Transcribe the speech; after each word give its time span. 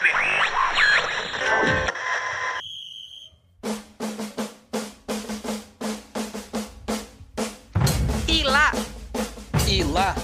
E 0.00 0.04
lá, 8.44 8.70
E 9.66 9.82
lá, 9.82 10.14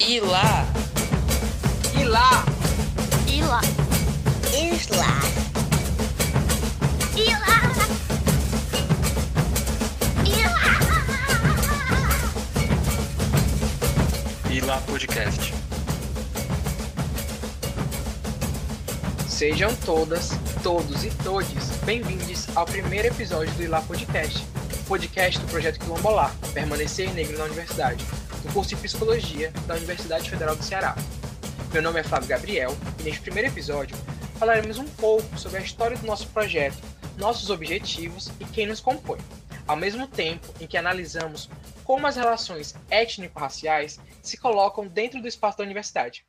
e 0.00 0.20
lá, 0.20 0.66
e 1.96 2.04
lá, 2.04 2.44
Isla. 3.32 3.60
Isla. 4.52 5.06
Isla. 7.14 7.58
Isla. 10.24 10.74
e 14.50 14.60
lá 14.60 14.80
podcast. 14.80 15.55
Sejam 19.36 19.76
todas, 19.84 20.30
todos 20.62 21.04
e 21.04 21.10
todes 21.22 21.76
bem-vindos 21.84 22.48
ao 22.56 22.64
primeiro 22.64 23.08
episódio 23.08 23.52
do 23.52 23.64
Ilá 23.64 23.82
Podcast, 23.82 24.42
podcast 24.88 25.38
do 25.38 25.46
projeto 25.48 25.78
Quilombolar, 25.78 26.34
Permanecer 26.54 27.12
Negro 27.12 27.36
na 27.36 27.44
Universidade, 27.44 28.02
do 28.42 28.50
curso 28.54 28.70
de 28.70 28.76
Psicologia 28.76 29.52
da 29.66 29.74
Universidade 29.74 30.30
Federal 30.30 30.56
do 30.56 30.64
Ceará. 30.64 30.96
Meu 31.70 31.82
nome 31.82 32.00
é 32.00 32.02
Flávio 32.02 32.30
Gabriel 32.30 32.74
e 32.98 33.02
neste 33.02 33.20
primeiro 33.20 33.50
episódio 33.50 33.94
falaremos 34.38 34.78
um 34.78 34.86
pouco 34.86 35.38
sobre 35.38 35.58
a 35.58 35.62
história 35.62 35.98
do 35.98 36.06
nosso 36.06 36.28
projeto, 36.28 36.78
nossos 37.18 37.50
objetivos 37.50 38.32
e 38.40 38.44
quem 38.46 38.66
nos 38.66 38.80
compõe, 38.80 39.18
ao 39.68 39.76
mesmo 39.76 40.08
tempo 40.08 40.46
em 40.58 40.66
que 40.66 40.78
analisamos 40.78 41.50
como 41.84 42.06
as 42.06 42.16
relações 42.16 42.74
étnico-raciais 42.88 44.00
se 44.22 44.38
colocam 44.38 44.86
dentro 44.86 45.20
do 45.20 45.28
espaço 45.28 45.58
da 45.58 45.64
universidade. 45.64 46.24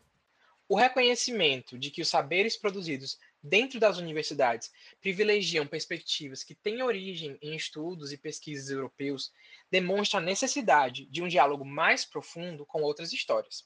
O 0.70 0.76
reconhecimento 0.76 1.80
de 1.80 1.90
que 1.90 2.02
os 2.02 2.10
saberes 2.10 2.58
produzidos 2.58 3.18
dentro 3.42 3.80
das 3.80 3.98
universidades 3.98 4.70
privilegiam 5.00 5.66
perspectivas 5.66 6.44
que 6.44 6.54
têm 6.54 6.84
origem 6.84 7.38
em 7.42 7.56
estudos 7.56 8.12
e 8.12 8.18
pesquisas 8.18 8.70
europeus 8.70 9.32
demonstra 9.72 10.20
a 10.20 10.24
necessidade 10.24 11.06
de 11.06 11.24
um 11.24 11.28
diálogo 11.28 11.64
mais 11.64 12.04
profundo 12.04 12.66
com 12.66 12.82
outras 12.82 13.14
histórias. 13.14 13.66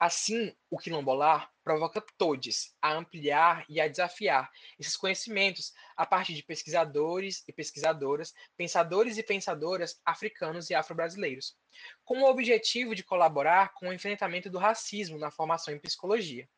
Assim, 0.00 0.54
o 0.70 0.78
quilombolar 0.78 1.50
provoca 1.64 2.00
todos 2.16 2.72
a 2.80 2.94
ampliar 2.94 3.64
e 3.68 3.80
a 3.80 3.88
desafiar 3.88 4.48
esses 4.78 4.96
conhecimentos 4.96 5.72
a 5.96 6.06
partir 6.06 6.34
de 6.34 6.44
pesquisadores 6.44 7.42
e 7.48 7.52
pesquisadoras, 7.52 8.32
pensadores 8.56 9.18
e 9.18 9.24
pensadoras 9.24 10.00
africanos 10.04 10.70
e 10.70 10.74
afro-brasileiros, 10.74 11.56
com 12.04 12.22
o 12.22 12.30
objetivo 12.30 12.94
de 12.94 13.02
colaborar 13.02 13.74
com 13.74 13.88
o 13.88 13.92
enfrentamento 13.92 14.48
do 14.48 14.56
racismo 14.56 15.18
na 15.18 15.32
formação 15.32 15.74
em 15.74 15.80
psicologia. 15.80 16.48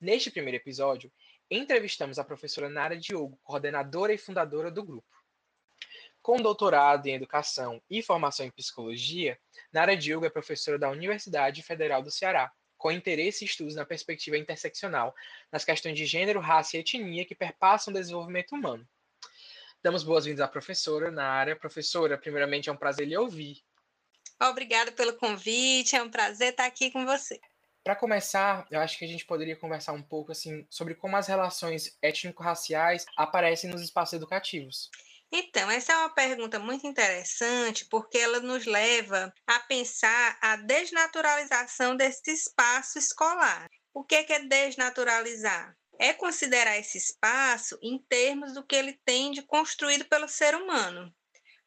Neste 0.00 0.30
primeiro 0.30 0.58
episódio, 0.58 1.12
entrevistamos 1.50 2.16
a 2.16 2.24
professora 2.24 2.68
Nara 2.68 2.96
Diogo, 2.96 3.40
coordenadora 3.42 4.12
e 4.12 4.18
fundadora 4.18 4.70
do 4.70 4.84
grupo. 4.84 5.08
Com 6.22 6.36
doutorado 6.36 7.06
em 7.06 7.14
Educação 7.14 7.82
e 7.90 8.02
formação 8.02 8.46
em 8.46 8.50
Psicologia, 8.50 9.36
Nara 9.72 9.96
Diogo 9.96 10.26
é 10.26 10.30
professora 10.30 10.78
da 10.78 10.90
Universidade 10.90 11.62
Federal 11.62 12.02
do 12.02 12.10
Ceará, 12.10 12.52
com 12.78 12.90
interesse 12.90 13.44
e 13.44 13.46
estudos 13.46 13.74
na 13.74 13.84
perspectiva 13.84 14.38
interseccional, 14.38 15.14
nas 15.52 15.64
questões 15.64 15.96
de 15.96 16.06
gênero, 16.06 16.40
raça 16.40 16.76
e 16.76 16.80
etnia 16.80 17.26
que 17.26 17.34
perpassam 17.34 17.92
o 17.92 17.96
desenvolvimento 17.96 18.54
humano. 18.54 18.88
Damos 19.82 20.02
boas-vindas 20.02 20.40
à 20.40 20.48
professora 20.48 21.10
Nara. 21.10 21.54
Professora, 21.54 22.16
primeiramente 22.16 22.68
é 22.68 22.72
um 22.72 22.76
prazer 22.76 23.06
lhe 23.06 23.16
ouvir. 23.16 23.62
Obrigada 24.40 24.92
pelo 24.92 25.14
convite, 25.14 25.96
é 25.96 26.02
um 26.02 26.10
prazer 26.10 26.50
estar 26.50 26.64
aqui 26.64 26.90
com 26.90 27.04
você. 27.04 27.40
Para 27.82 27.96
começar, 27.96 28.66
eu 28.70 28.80
acho 28.80 28.98
que 28.98 29.04
a 29.04 29.08
gente 29.08 29.24
poderia 29.24 29.56
conversar 29.56 29.92
um 29.92 30.02
pouco 30.02 30.30
assim 30.30 30.66
sobre 30.70 30.94
como 30.94 31.16
as 31.16 31.26
relações 31.26 31.96
étnico-raciais 32.02 33.06
aparecem 33.16 33.70
nos 33.70 33.82
espaços 33.82 34.14
educativos. 34.14 34.90
Então, 35.30 35.70
essa 35.70 35.92
é 35.92 35.96
uma 35.96 36.14
pergunta 36.14 36.58
muito 36.58 36.86
interessante, 36.86 37.86
porque 37.90 38.16
ela 38.16 38.40
nos 38.40 38.64
leva 38.64 39.32
a 39.46 39.60
pensar 39.60 40.38
a 40.40 40.56
desnaturalização 40.56 41.94
desse 41.94 42.30
espaço 42.30 42.98
escolar. 42.98 43.68
O 43.92 44.02
que 44.04 44.14
é 44.14 44.38
desnaturalizar? 44.40 45.76
É 45.98 46.14
considerar 46.14 46.78
esse 46.78 46.96
espaço 46.96 47.78
em 47.82 47.98
termos 48.08 48.54
do 48.54 48.64
que 48.64 48.74
ele 48.74 48.98
tem 49.04 49.30
de 49.32 49.42
construído 49.42 50.06
pelo 50.06 50.28
ser 50.28 50.54
humano. 50.54 51.12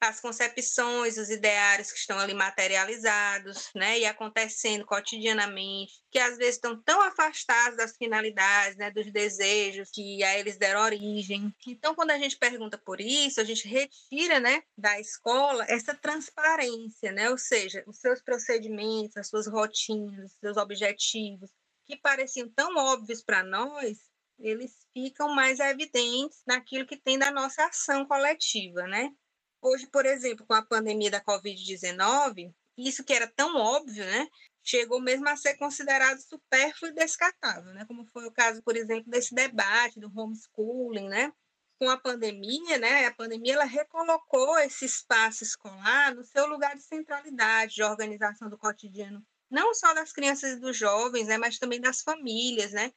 As 0.04 0.20
concepções, 0.20 1.18
os 1.18 1.30
ideários 1.30 1.92
que 1.92 2.00
estão 2.00 2.18
ali 2.18 2.34
materializados, 2.34 3.70
né, 3.76 4.00
e 4.00 4.06
acontecendo 4.06 4.84
cotidianamente, 4.84 5.94
que 6.10 6.18
às 6.18 6.38
vezes 6.40 6.56
estão 6.56 6.82
tão 6.82 7.00
afastados 7.04 7.78
das 7.78 7.96
finalidades, 7.96 8.78
né, 8.78 8.90
dos 8.90 9.12
desejos 9.12 9.92
que 9.92 10.24
a 10.24 10.40
eles 10.40 10.58
deram 10.58 10.82
origem. 10.82 11.54
Então, 11.68 11.94
quando 11.94 12.10
a 12.10 12.18
gente 12.18 12.36
pergunta 12.36 12.80
por 12.80 13.00
isso, 13.00 13.40
a 13.40 13.44
gente 13.44 13.68
retira, 13.68 14.40
né, 14.40 14.64
da 14.76 15.00
escola 15.00 15.66
essa 15.70 15.94
transparência, 15.94 17.12
né, 17.12 17.30
ou 17.30 17.38
seja, 17.38 17.84
os 17.86 18.00
seus 18.00 18.24
procedimentos, 18.24 19.16
as 19.18 19.30
suas 19.30 19.46
rotinas, 19.46 20.32
os 20.32 20.40
seus 20.40 20.58
objetivos, 20.58 21.52
que 21.86 21.96
pareciam 21.96 22.50
tão 22.50 22.76
óbvios 22.76 23.24
para 23.24 23.44
nós, 23.44 24.00
eles 24.40 24.72
ficam 24.94 25.30
mais 25.36 25.60
evidentes 25.60 26.42
naquilo 26.48 26.88
que 26.88 26.98
tem 26.98 27.20
da 27.20 27.30
nossa 27.30 27.66
ação 27.66 28.08
coletiva, 28.08 28.88
né? 28.88 29.12
Hoje, 29.62 29.86
por 29.88 30.06
exemplo, 30.08 30.46
com 30.46 30.54
a 30.56 30.66
pandemia 30.66 31.12
da 31.12 31.24
Covid-19, 31.24 32.52
isso 32.78 33.04
que 33.04 33.14
era 33.14 33.28
tão 33.28 33.56
óbvio, 33.56 34.04
né, 34.04 34.28
chegou 34.64 35.00
mesmo 35.00 35.28
a 35.30 35.38
ser 35.38 35.56
considerado 35.56 36.20
supérfluo 36.20 36.90
e 36.92 36.96
descartável, 36.96 37.72
né, 37.74 37.86
como 37.86 38.06
foi 38.08 38.26
o 38.26 38.32
caso, 38.32 38.64
por 38.64 38.76
exemplo, 38.76 39.12
desse 39.12 39.36
debate 39.36 40.00
do 40.00 40.12
homeschooling, 40.16 41.08
né, 41.08 41.32
com 41.80 41.90
a 41.90 41.98
pandemia, 41.98 42.80
né, 42.80 43.06
a 43.06 43.14
pandemia 43.14 43.54
ela 43.54 43.66
recolocou 43.66 44.58
esse 44.60 44.86
espaço 44.86 45.44
escolar 45.44 46.16
no 46.16 46.24
seu 46.24 46.48
lugar 46.48 46.76
de 46.76 46.84
centralidade, 46.84 47.76
de 47.76 47.84
organização 47.84 48.50
do 48.50 48.58
cotidiano, 48.58 49.24
não 49.50 49.76
só 49.76 49.94
das 49.94 50.12
crianças 50.12 50.54
e 50.54 50.60
dos 50.60 50.76
jovens, 50.76 51.28
né, 51.28 51.38
mas 51.38 51.60
também 51.60 51.80
das 51.80 52.02
famílias, 52.02 52.72
né, 52.72 52.92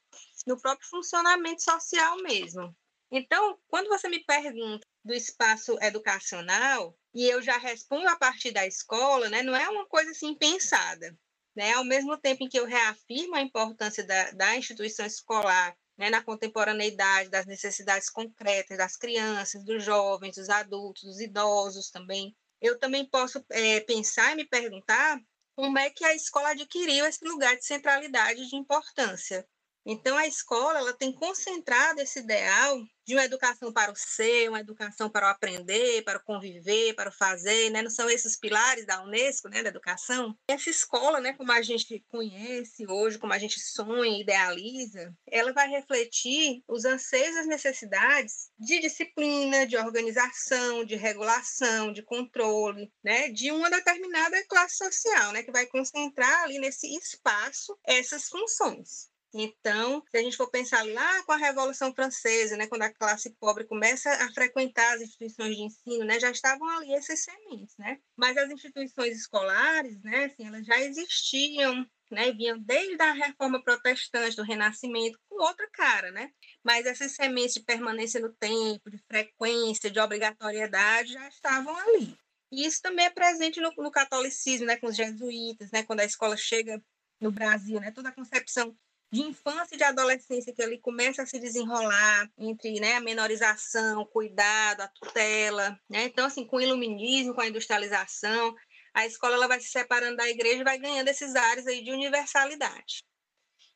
no 0.46 0.58
próprio 0.58 0.88
funcionamento 0.88 1.62
social 1.62 2.16
mesmo. 2.22 2.74
Então, 3.16 3.56
quando 3.68 3.88
você 3.88 4.08
me 4.08 4.24
pergunta 4.24 4.84
do 5.04 5.14
espaço 5.14 5.78
educacional, 5.80 6.98
e 7.14 7.24
eu 7.24 7.40
já 7.40 7.56
respondo 7.56 8.08
a 8.08 8.16
partir 8.16 8.50
da 8.50 8.66
escola, 8.66 9.28
né, 9.28 9.40
não 9.40 9.54
é 9.54 9.68
uma 9.68 9.86
coisa 9.86 10.10
assim 10.10 10.34
pensada. 10.34 11.16
Né? 11.54 11.72
Ao 11.74 11.84
mesmo 11.84 12.18
tempo 12.18 12.42
em 12.42 12.48
que 12.48 12.58
eu 12.58 12.66
reafirmo 12.66 13.36
a 13.36 13.40
importância 13.40 14.04
da, 14.04 14.32
da 14.32 14.56
instituição 14.56 15.06
escolar 15.06 15.76
né, 15.96 16.10
na 16.10 16.24
contemporaneidade 16.24 17.30
das 17.30 17.46
necessidades 17.46 18.10
concretas 18.10 18.76
das 18.76 18.96
crianças, 18.96 19.64
dos 19.64 19.84
jovens, 19.84 20.34
dos 20.34 20.50
adultos, 20.50 21.04
dos 21.04 21.20
idosos 21.20 21.90
também, 21.90 22.34
eu 22.60 22.80
também 22.80 23.08
posso 23.08 23.44
é, 23.50 23.78
pensar 23.78 24.32
e 24.32 24.36
me 24.36 24.44
perguntar 24.44 25.20
como 25.54 25.78
é 25.78 25.88
que 25.88 26.04
a 26.04 26.16
escola 26.16 26.48
adquiriu 26.48 27.06
esse 27.06 27.24
lugar 27.24 27.56
de 27.56 27.64
centralidade 27.64 28.42
e 28.42 28.48
de 28.48 28.56
importância. 28.56 29.46
Então, 29.86 30.16
a 30.16 30.26
escola 30.26 30.78
ela 30.78 30.92
tem 30.94 31.12
concentrado 31.12 32.00
esse 32.00 32.20
ideal 32.20 32.82
de 33.06 33.14
uma 33.14 33.24
educação 33.24 33.72
para 33.72 33.92
o 33.92 33.96
ser, 33.96 34.48
uma 34.48 34.60
educação 34.60 35.10
para 35.10 35.26
o 35.26 35.30
aprender, 35.30 36.02
para 36.04 36.18
o 36.18 36.22
conviver, 36.22 36.94
para 36.94 37.10
o 37.10 37.12
fazer, 37.12 37.70
né? 37.70 37.82
Não 37.82 37.90
são 37.90 38.08
esses 38.08 38.38
pilares 38.38 38.86
da 38.86 39.02
Unesco, 39.02 39.48
né, 39.48 39.62
da 39.62 39.68
educação? 39.68 40.34
Essa 40.48 40.70
escola, 40.70 41.20
né, 41.20 41.34
como 41.34 41.52
a 41.52 41.60
gente 41.60 42.02
conhece 42.08 42.86
hoje, 42.88 43.18
como 43.18 43.32
a 43.32 43.38
gente 43.38 43.60
sonha 43.60 44.20
idealiza, 44.20 45.14
ela 45.30 45.52
vai 45.52 45.68
refletir 45.68 46.62
os 46.66 46.84
anseios 46.84 47.36
as 47.36 47.46
necessidades 47.46 48.50
de 48.58 48.80
disciplina, 48.80 49.66
de 49.66 49.76
organização, 49.76 50.84
de 50.84 50.96
regulação, 50.96 51.92
de 51.92 52.02
controle, 52.02 52.90
né, 53.02 53.28
de 53.28 53.50
uma 53.52 53.70
determinada 53.70 54.42
classe 54.46 54.76
social, 54.76 55.32
né, 55.32 55.42
que 55.42 55.52
vai 55.52 55.66
concentrar 55.66 56.44
ali 56.44 56.58
nesse 56.58 56.86
espaço 56.96 57.76
essas 57.86 58.28
funções. 58.28 59.13
Então, 59.36 60.00
se 60.08 60.16
a 60.16 60.22
gente 60.22 60.36
for 60.36 60.48
pensar 60.48 60.86
lá 60.86 61.24
com 61.24 61.32
a 61.32 61.36
Revolução 61.36 61.92
Francesa, 61.92 62.56
né, 62.56 62.68
quando 62.68 62.82
a 62.82 62.94
classe 62.94 63.34
pobre 63.40 63.64
começa 63.64 64.08
a 64.08 64.32
frequentar 64.32 64.94
as 64.94 65.02
instituições 65.02 65.56
de 65.56 65.62
ensino, 65.62 66.04
né, 66.04 66.20
já 66.20 66.30
estavam 66.30 66.68
ali 66.68 66.94
esses 66.94 67.24
sementes, 67.24 67.76
né? 67.76 67.98
Mas 68.16 68.36
as 68.36 68.48
instituições 68.48 69.16
escolares, 69.16 70.00
né, 70.02 70.26
assim, 70.26 70.46
elas 70.46 70.64
já 70.64 70.80
existiam, 70.80 71.84
né, 72.12 72.30
vinham 72.30 72.60
desde 72.60 73.02
a 73.02 73.12
reforma 73.12 73.60
protestante, 73.60 74.36
do 74.36 74.44
Renascimento, 74.44 75.18
com 75.28 75.42
outra 75.42 75.68
cara, 75.72 76.12
né? 76.12 76.30
Mas 76.62 76.86
essas 76.86 77.10
sementes 77.10 77.54
de 77.54 77.64
permanência 77.64 78.20
no 78.20 78.32
tempo, 78.32 78.88
de 78.88 78.98
frequência, 78.98 79.90
de 79.90 79.98
obrigatoriedade, 79.98 81.12
já 81.12 81.26
estavam 81.26 81.76
ali. 81.76 82.16
E 82.52 82.64
isso 82.64 82.80
também 82.80 83.06
é 83.06 83.10
presente 83.10 83.60
no, 83.60 83.72
no 83.78 83.90
catolicismo, 83.90 84.66
né, 84.66 84.76
com 84.76 84.86
os 84.86 84.94
jesuítas, 84.94 85.72
né, 85.72 85.82
quando 85.82 86.00
a 86.00 86.04
escola 86.04 86.36
chega 86.36 86.80
no 87.20 87.32
Brasil, 87.32 87.80
né, 87.80 87.90
toda 87.90 88.10
a 88.10 88.14
concepção 88.14 88.76
de 89.12 89.22
infância 89.22 89.74
e 89.74 89.78
de 89.78 89.84
adolescência 89.84 90.52
que 90.52 90.62
ali 90.62 90.78
começa 90.78 91.22
a 91.22 91.26
se 91.26 91.38
desenrolar 91.38 92.28
entre 92.38 92.80
né, 92.80 92.94
a 92.94 93.00
menorização, 93.00 94.00
o 94.00 94.06
cuidado, 94.06 94.80
a 94.80 94.88
tutela, 94.88 95.78
né? 95.88 96.04
Então, 96.04 96.26
assim, 96.26 96.46
com 96.46 96.56
o 96.56 96.60
iluminismo, 96.60 97.34
com 97.34 97.40
a 97.40 97.46
industrialização, 97.46 98.54
a 98.92 99.06
escola 99.06 99.34
ela 99.34 99.48
vai 99.48 99.60
se 99.60 99.68
separando 99.68 100.16
da 100.16 100.28
igreja 100.28 100.60
e 100.60 100.64
vai 100.64 100.78
ganhando 100.78 101.08
esses 101.08 101.34
ares 101.34 101.66
aí 101.66 101.82
de 101.82 101.92
universalidade. 101.92 103.04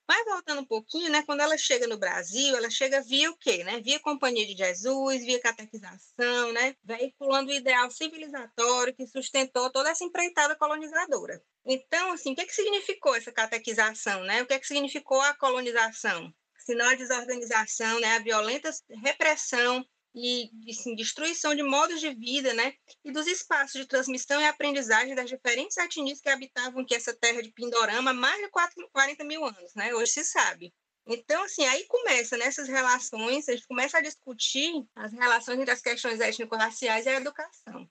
Mas 0.09 0.25
voltando 0.25 0.63
um 0.63 0.65
pouquinho, 0.65 1.11
né? 1.11 1.23
Quando 1.23 1.41
ela 1.41 1.59
chega 1.59 1.87
no 1.87 1.99
Brasil, 1.99 2.57
ela 2.57 2.71
chega 2.71 3.03
via 3.03 3.31
o 3.31 3.37
quê, 3.37 3.63
né? 3.63 3.79
Via 3.81 4.01
Companhia 4.01 4.47
de 4.47 4.57
Jesus, 4.57 5.23
via 5.23 5.39
catequização, 5.39 6.51
né? 6.53 6.75
Veiculando 6.83 7.51
o 7.51 7.55
ideal 7.55 7.91
civilizatório 7.91 8.95
que 8.95 9.07
sustentou 9.07 9.71
toda 9.71 9.91
essa 9.91 10.03
empreitada 10.03 10.57
colonizadora. 10.57 11.43
Então, 11.67 12.13
assim, 12.13 12.33
o 12.33 12.35
que, 12.35 12.41
é 12.41 12.47
que 12.47 12.55
significou 12.55 13.15
essa 13.15 13.31
catequização, 13.31 14.25
né? 14.25 14.43
O 14.43 14.47
que, 14.47 14.55
é 14.55 14.59
que 14.59 14.67
significou 14.67 15.21
a 15.21 15.35
colonização? 15.35 16.33
Senão 16.59 16.89
a 16.89 16.95
desorganização, 16.95 18.01
né? 18.01 18.17
A 18.17 18.21
violenta 18.21 18.71
repressão 19.03 19.85
e 20.19 20.71
assim, 20.71 20.95
destruição 20.95 21.55
de 21.55 21.63
modos 21.63 22.01
de 22.01 22.13
vida, 22.15 22.53
né? 22.55 22.75
E 23.05 23.13
dos 23.13 23.27
espaços 23.27 23.81
de 23.81 23.87
transmissão 23.87 24.41
e 24.41 24.45
aprendizagem 24.45 25.15
das 25.15 25.29
diferentes 25.29 25.77
etnias 25.77 26.21
que 26.21 26.29
habitavam 26.29 26.83
aqui 26.83 26.95
essa 26.95 27.15
terra 27.15 27.43
de 27.43 27.53
Pindorama 27.53 28.11
há 28.11 28.15
mais 28.15 28.41
de 28.41 28.49
40 28.93 29.25
mil 29.25 29.45
anos, 29.45 29.75
né? 29.75 29.95
Hoje 29.95 30.13
se 30.13 30.25
sabe. 30.25 30.73
Então, 31.07 31.43
assim, 31.43 31.65
aí 31.65 31.87
começa 31.87 32.37
nessas 32.37 32.69
relações, 32.69 33.49
a 33.49 33.53
gente 33.53 33.67
começa 33.67 33.97
a 33.97 34.03
discutir 34.03 34.85
as 34.95 35.13
relações 35.13 35.59
entre 35.59 35.71
as 35.71 35.81
questões 35.81 36.21
étnico-raciais 36.21 37.07
e 37.07 37.09
a 37.09 37.15
educação 37.15 37.89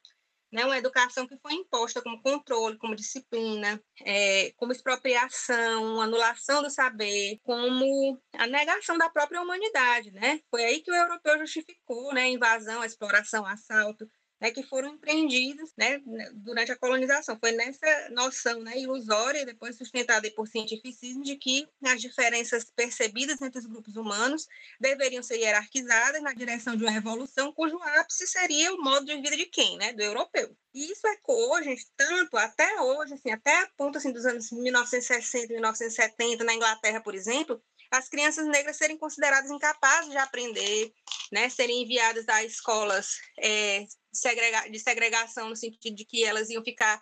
né, 0.52 0.66
uma 0.66 0.78
educação 0.78 1.28
que 1.28 1.38
foi 1.38 1.54
imposta 1.54 2.02
como 2.02 2.22
controle, 2.22 2.78
como 2.78 2.96
disciplina, 2.96 3.82
é, 4.06 4.52
como 4.58 4.72
expropriação, 4.72 6.02
anulação 6.02 6.64
do 6.64 6.70
saber, 6.70 7.40
como 7.44 8.22
a 8.34 8.48
negação 8.48 8.98
da 8.98 9.10
própria 9.10 9.42
humanidade, 9.42 10.12
né? 10.12 10.40
Foi 10.50 10.64
aí 10.64 10.82
que 10.82 10.92
o 10.92 10.96
europeu 10.96 11.38
justificou, 11.40 12.14
né, 12.14 12.24
a 12.24 12.30
invasão, 12.30 12.82
a 12.82 12.86
exploração, 12.86 13.44
o 13.44 13.48
assalto, 13.48 14.10
né, 14.40 14.52
que 14.52 14.64
foram 14.64 14.90
empreendidos 14.90 15.72
né, 15.78 16.02
durante 16.34 16.72
a 16.72 16.78
colonização. 16.78 17.38
Foi 17.40 17.52
nessa 17.52 18.10
noção 18.12 18.62
né, 18.62 18.78
ilusória, 18.80 19.46
depois 19.46 19.78
sustentada 19.78 20.30
por 20.32 20.48
cientificismo, 20.48 21.24
de 21.24 21.36
que 21.36 21.68
as 21.84 22.02
diferenças 22.02 22.66
percebidas 22.76 23.42
entre 23.42 23.60
os 23.60 23.66
grupos 23.66 23.96
humanos 23.96 24.48
deveriam 24.80 25.24
ser 25.24 25.38
hierarquizadas 25.38 26.22
na 26.22 26.34
direção 26.34 26.76
de 26.76 26.84
uma 26.84 26.96
evolução 26.96 27.52
cujo 27.52 27.78
ápice 27.82 28.28
seria 28.28 28.74
o 28.74 28.82
modo 28.82 29.06
de 29.06 29.16
vida 29.16 29.36
de 29.36 29.46
quem? 29.46 29.78
Né, 29.78 29.94
do 29.94 30.02
europeu. 30.02 30.56
E 30.74 30.92
isso 30.92 31.08
ecoou, 31.08 31.62
gente, 31.64 31.88
tanto 31.96 32.38
até 32.38 32.82
hoje, 32.82 33.16
assim, 33.16 33.32
até 33.32 33.64
a 33.64 33.68
ponto 33.76 33.98
assim, 33.98 34.12
dos 34.12 34.26
anos 34.26 34.52
1960, 34.52 35.54
1970, 35.54 36.44
na 36.44 36.54
Inglaterra, 36.54 37.02
por 37.02 37.16
exemplo, 37.16 37.62
as 37.92 38.10
crianças 38.10 38.48
negras 38.48 38.78
serem 38.78 38.98
consideradas 38.98 39.50
incapazes 39.50 40.12
de 40.12 40.18
aprender, 40.18 40.92
né, 41.32 41.50
serem 41.50 41.84
enviadas 41.84 42.28
a 42.28 42.44
escolas 42.44 43.18
é, 43.40 43.86
de 44.70 44.80
segregação, 44.80 45.50
no 45.50 45.56
sentido 45.56 45.96
de 45.96 46.06
que 46.06 46.24
elas 46.24 46.50
iam 46.50 46.64
ficar 46.64 47.02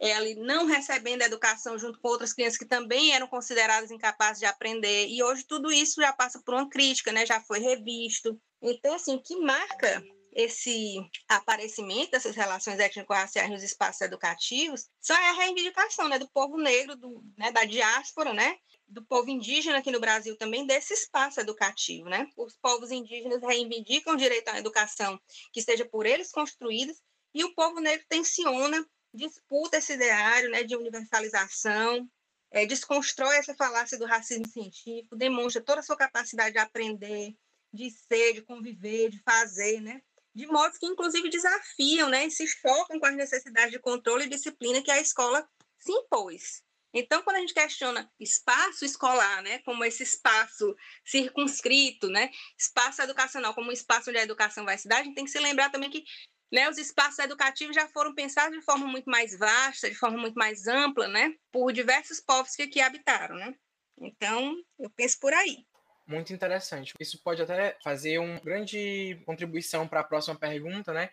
é, 0.00 0.14
ali 0.14 0.34
não 0.34 0.66
recebendo 0.66 1.22
educação 1.22 1.78
junto 1.78 2.00
com 2.00 2.08
outras 2.08 2.32
crianças 2.32 2.58
que 2.58 2.64
também 2.64 3.12
eram 3.14 3.26
consideradas 3.26 3.90
incapazes 3.90 4.40
de 4.40 4.46
aprender. 4.46 5.06
E 5.08 5.22
hoje 5.22 5.44
tudo 5.44 5.70
isso 5.70 6.00
já 6.00 6.12
passa 6.12 6.40
por 6.44 6.54
uma 6.54 6.68
crítica, 6.68 7.12
né, 7.12 7.26
já 7.26 7.40
foi 7.40 7.60
revisto. 7.60 8.40
Então, 8.60 8.94
assim, 8.94 9.18
que 9.18 9.36
marca 9.36 10.02
esse 10.34 10.96
aparecimento 11.28 12.12
dessas 12.12 12.34
relações 12.34 12.78
étnico-raciais 12.78 13.50
nos 13.50 13.62
espaços 13.62 14.00
educativos 14.00 14.88
só 15.00 15.14
é 15.14 15.30
a 15.30 15.32
reivindicação 15.32 16.08
né, 16.08 16.18
do 16.18 16.28
povo 16.28 16.56
negro, 16.56 16.96
do, 16.96 17.22
né, 17.36 17.52
da 17.52 17.64
diáspora, 17.64 18.32
né, 18.32 18.58
do 18.88 19.04
povo 19.04 19.28
indígena 19.28 19.78
aqui 19.78 19.90
no 19.90 20.00
Brasil 20.00 20.36
também, 20.36 20.66
desse 20.66 20.94
espaço 20.94 21.40
educativo. 21.40 22.08
Né? 22.08 22.28
Os 22.36 22.56
povos 22.56 22.90
indígenas 22.90 23.42
reivindicam 23.42 24.14
o 24.14 24.18
direito 24.18 24.48
à 24.48 24.58
educação 24.58 25.20
que 25.52 25.62
seja 25.62 25.84
por 25.84 26.06
eles 26.06 26.30
construída, 26.30 26.94
e 27.34 27.44
o 27.44 27.54
povo 27.54 27.80
negro 27.80 28.04
tensiona, 28.08 28.84
disputa 29.12 29.78
esse 29.78 29.94
ideário 29.94 30.50
né, 30.50 30.62
de 30.62 30.76
universalização, 30.76 32.08
é, 32.50 32.66
desconstrói 32.66 33.36
essa 33.36 33.54
falácia 33.54 33.98
do 33.98 34.04
racismo 34.04 34.46
científico, 34.48 35.16
demonstra 35.16 35.62
toda 35.62 35.80
a 35.80 35.82
sua 35.82 35.96
capacidade 35.96 36.52
de 36.52 36.58
aprender, 36.58 37.34
de 37.72 37.90
ser, 37.90 38.34
de 38.34 38.42
conviver, 38.42 39.08
de 39.08 39.18
fazer, 39.20 39.80
né? 39.80 40.02
De 40.34 40.46
modos 40.46 40.78
que, 40.78 40.86
inclusive, 40.86 41.28
desafiam 41.28 42.08
né? 42.08 42.26
e 42.26 42.30
se 42.30 42.46
chocam 42.46 42.98
com 42.98 43.06
as 43.06 43.16
necessidades 43.16 43.72
de 43.72 43.78
controle 43.78 44.24
e 44.24 44.28
disciplina 44.28 44.82
que 44.82 44.90
a 44.90 45.00
escola 45.00 45.46
se 45.78 45.92
impôs. 45.92 46.62
Então, 46.94 47.22
quando 47.22 47.36
a 47.36 47.40
gente 47.40 47.54
questiona 47.54 48.10
espaço 48.20 48.84
escolar, 48.84 49.42
né, 49.42 49.60
como 49.60 49.82
esse 49.82 50.02
espaço 50.02 50.76
circunscrito, 51.04 52.08
né, 52.08 52.30
espaço 52.58 53.00
educacional 53.00 53.54
como 53.54 53.70
um 53.70 53.72
espaço 53.72 54.10
onde 54.10 54.18
a 54.18 54.22
educação 54.22 54.64
vai 54.64 54.76
se 54.76 54.86
dar, 54.86 55.00
a 55.00 55.02
gente 55.02 55.14
tem 55.14 55.24
que 55.24 55.30
se 55.30 55.38
lembrar 55.38 55.70
também 55.70 55.90
que 55.90 56.04
né, 56.52 56.68
os 56.68 56.76
espaços 56.76 57.18
educativos 57.18 57.74
já 57.74 57.88
foram 57.88 58.14
pensados 58.14 58.58
de 58.58 58.62
forma 58.62 58.86
muito 58.86 59.08
mais 59.08 59.36
vasta, 59.38 59.88
de 59.88 59.96
forma 59.96 60.18
muito 60.18 60.34
mais 60.34 60.66
ampla, 60.66 61.08
né, 61.08 61.34
por 61.50 61.72
diversos 61.72 62.20
povos 62.20 62.54
que 62.54 62.62
aqui 62.62 62.80
habitaram, 62.80 63.36
né. 63.36 63.54
Então, 63.98 64.54
eu 64.78 64.90
penso 64.90 65.18
por 65.18 65.32
aí. 65.32 65.64
Muito 66.12 66.30
interessante. 66.30 66.92
Isso 67.00 67.18
pode 67.22 67.40
até 67.40 67.78
fazer 67.82 68.18
uma 68.18 68.38
grande 68.38 69.18
contribuição 69.24 69.88
para 69.88 70.00
a 70.00 70.04
próxima 70.04 70.36
pergunta, 70.36 70.92
né? 70.92 71.08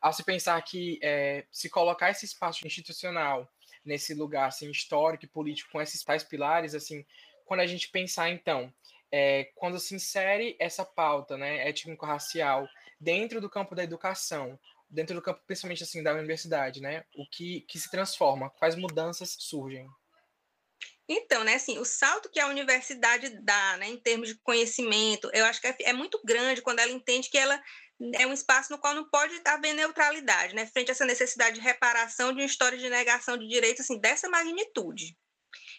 Ao 0.00 0.12
se 0.12 0.24
pensar 0.24 0.60
que 0.62 0.98
é, 1.00 1.44
se 1.52 1.70
colocar 1.70 2.10
esse 2.10 2.24
espaço 2.24 2.66
institucional 2.66 3.48
nesse 3.84 4.12
lugar 4.12 4.48
assim 4.48 4.68
histórico 4.68 5.24
e 5.24 5.28
político 5.28 5.70
com 5.70 5.80
esses 5.80 6.02
tais 6.02 6.24
pilares 6.24 6.74
assim 6.74 7.04
quando 7.46 7.60
a 7.60 7.66
gente 7.66 7.88
pensar 7.88 8.28
então 8.28 8.72
é, 9.10 9.44
quando 9.54 9.78
se 9.78 9.94
insere 9.94 10.56
essa 10.58 10.84
pauta 10.84 11.38
né 11.38 11.66
étnico-racial 11.66 12.68
dentro 13.00 13.40
do 13.40 13.48
campo 13.48 13.74
da 13.74 13.82
educação 13.82 14.58
dentro 14.88 15.14
do 15.14 15.22
campo 15.22 15.40
principalmente 15.46 15.82
assim 15.82 16.02
da 16.02 16.12
universidade 16.12 16.82
né 16.82 17.04
o 17.16 17.26
que 17.26 17.62
que 17.62 17.78
se 17.78 17.90
transforma 17.90 18.50
quais 18.50 18.76
mudanças 18.76 19.36
surgem 19.38 19.88
então, 21.12 21.42
né, 21.42 21.56
assim, 21.56 21.76
o 21.76 21.84
salto 21.84 22.30
que 22.30 22.38
a 22.38 22.46
universidade 22.46 23.30
dá, 23.42 23.76
né, 23.78 23.88
em 23.88 23.98
termos 23.98 24.28
de 24.28 24.38
conhecimento, 24.44 25.28
eu 25.34 25.44
acho 25.44 25.60
que 25.60 25.66
é, 25.66 25.76
é 25.80 25.92
muito 25.92 26.20
grande 26.24 26.62
quando 26.62 26.78
ela 26.78 26.92
entende 26.92 27.28
que 27.28 27.36
ela 27.36 27.60
é 28.14 28.24
um 28.26 28.32
espaço 28.32 28.72
no 28.72 28.78
qual 28.78 28.94
não 28.94 29.10
pode 29.10 29.34
haver 29.44 29.74
neutralidade, 29.74 30.54
né? 30.54 30.66
Frente 30.66 30.90
a 30.90 30.92
essa 30.92 31.04
necessidade 31.04 31.56
de 31.56 31.60
reparação 31.60 32.32
de 32.32 32.40
uma 32.40 32.46
história 32.46 32.78
de 32.78 32.88
negação 32.88 33.36
de 33.36 33.46
direitos 33.46 33.82
assim, 33.82 34.00
dessa 34.00 34.28
magnitude. 34.28 35.16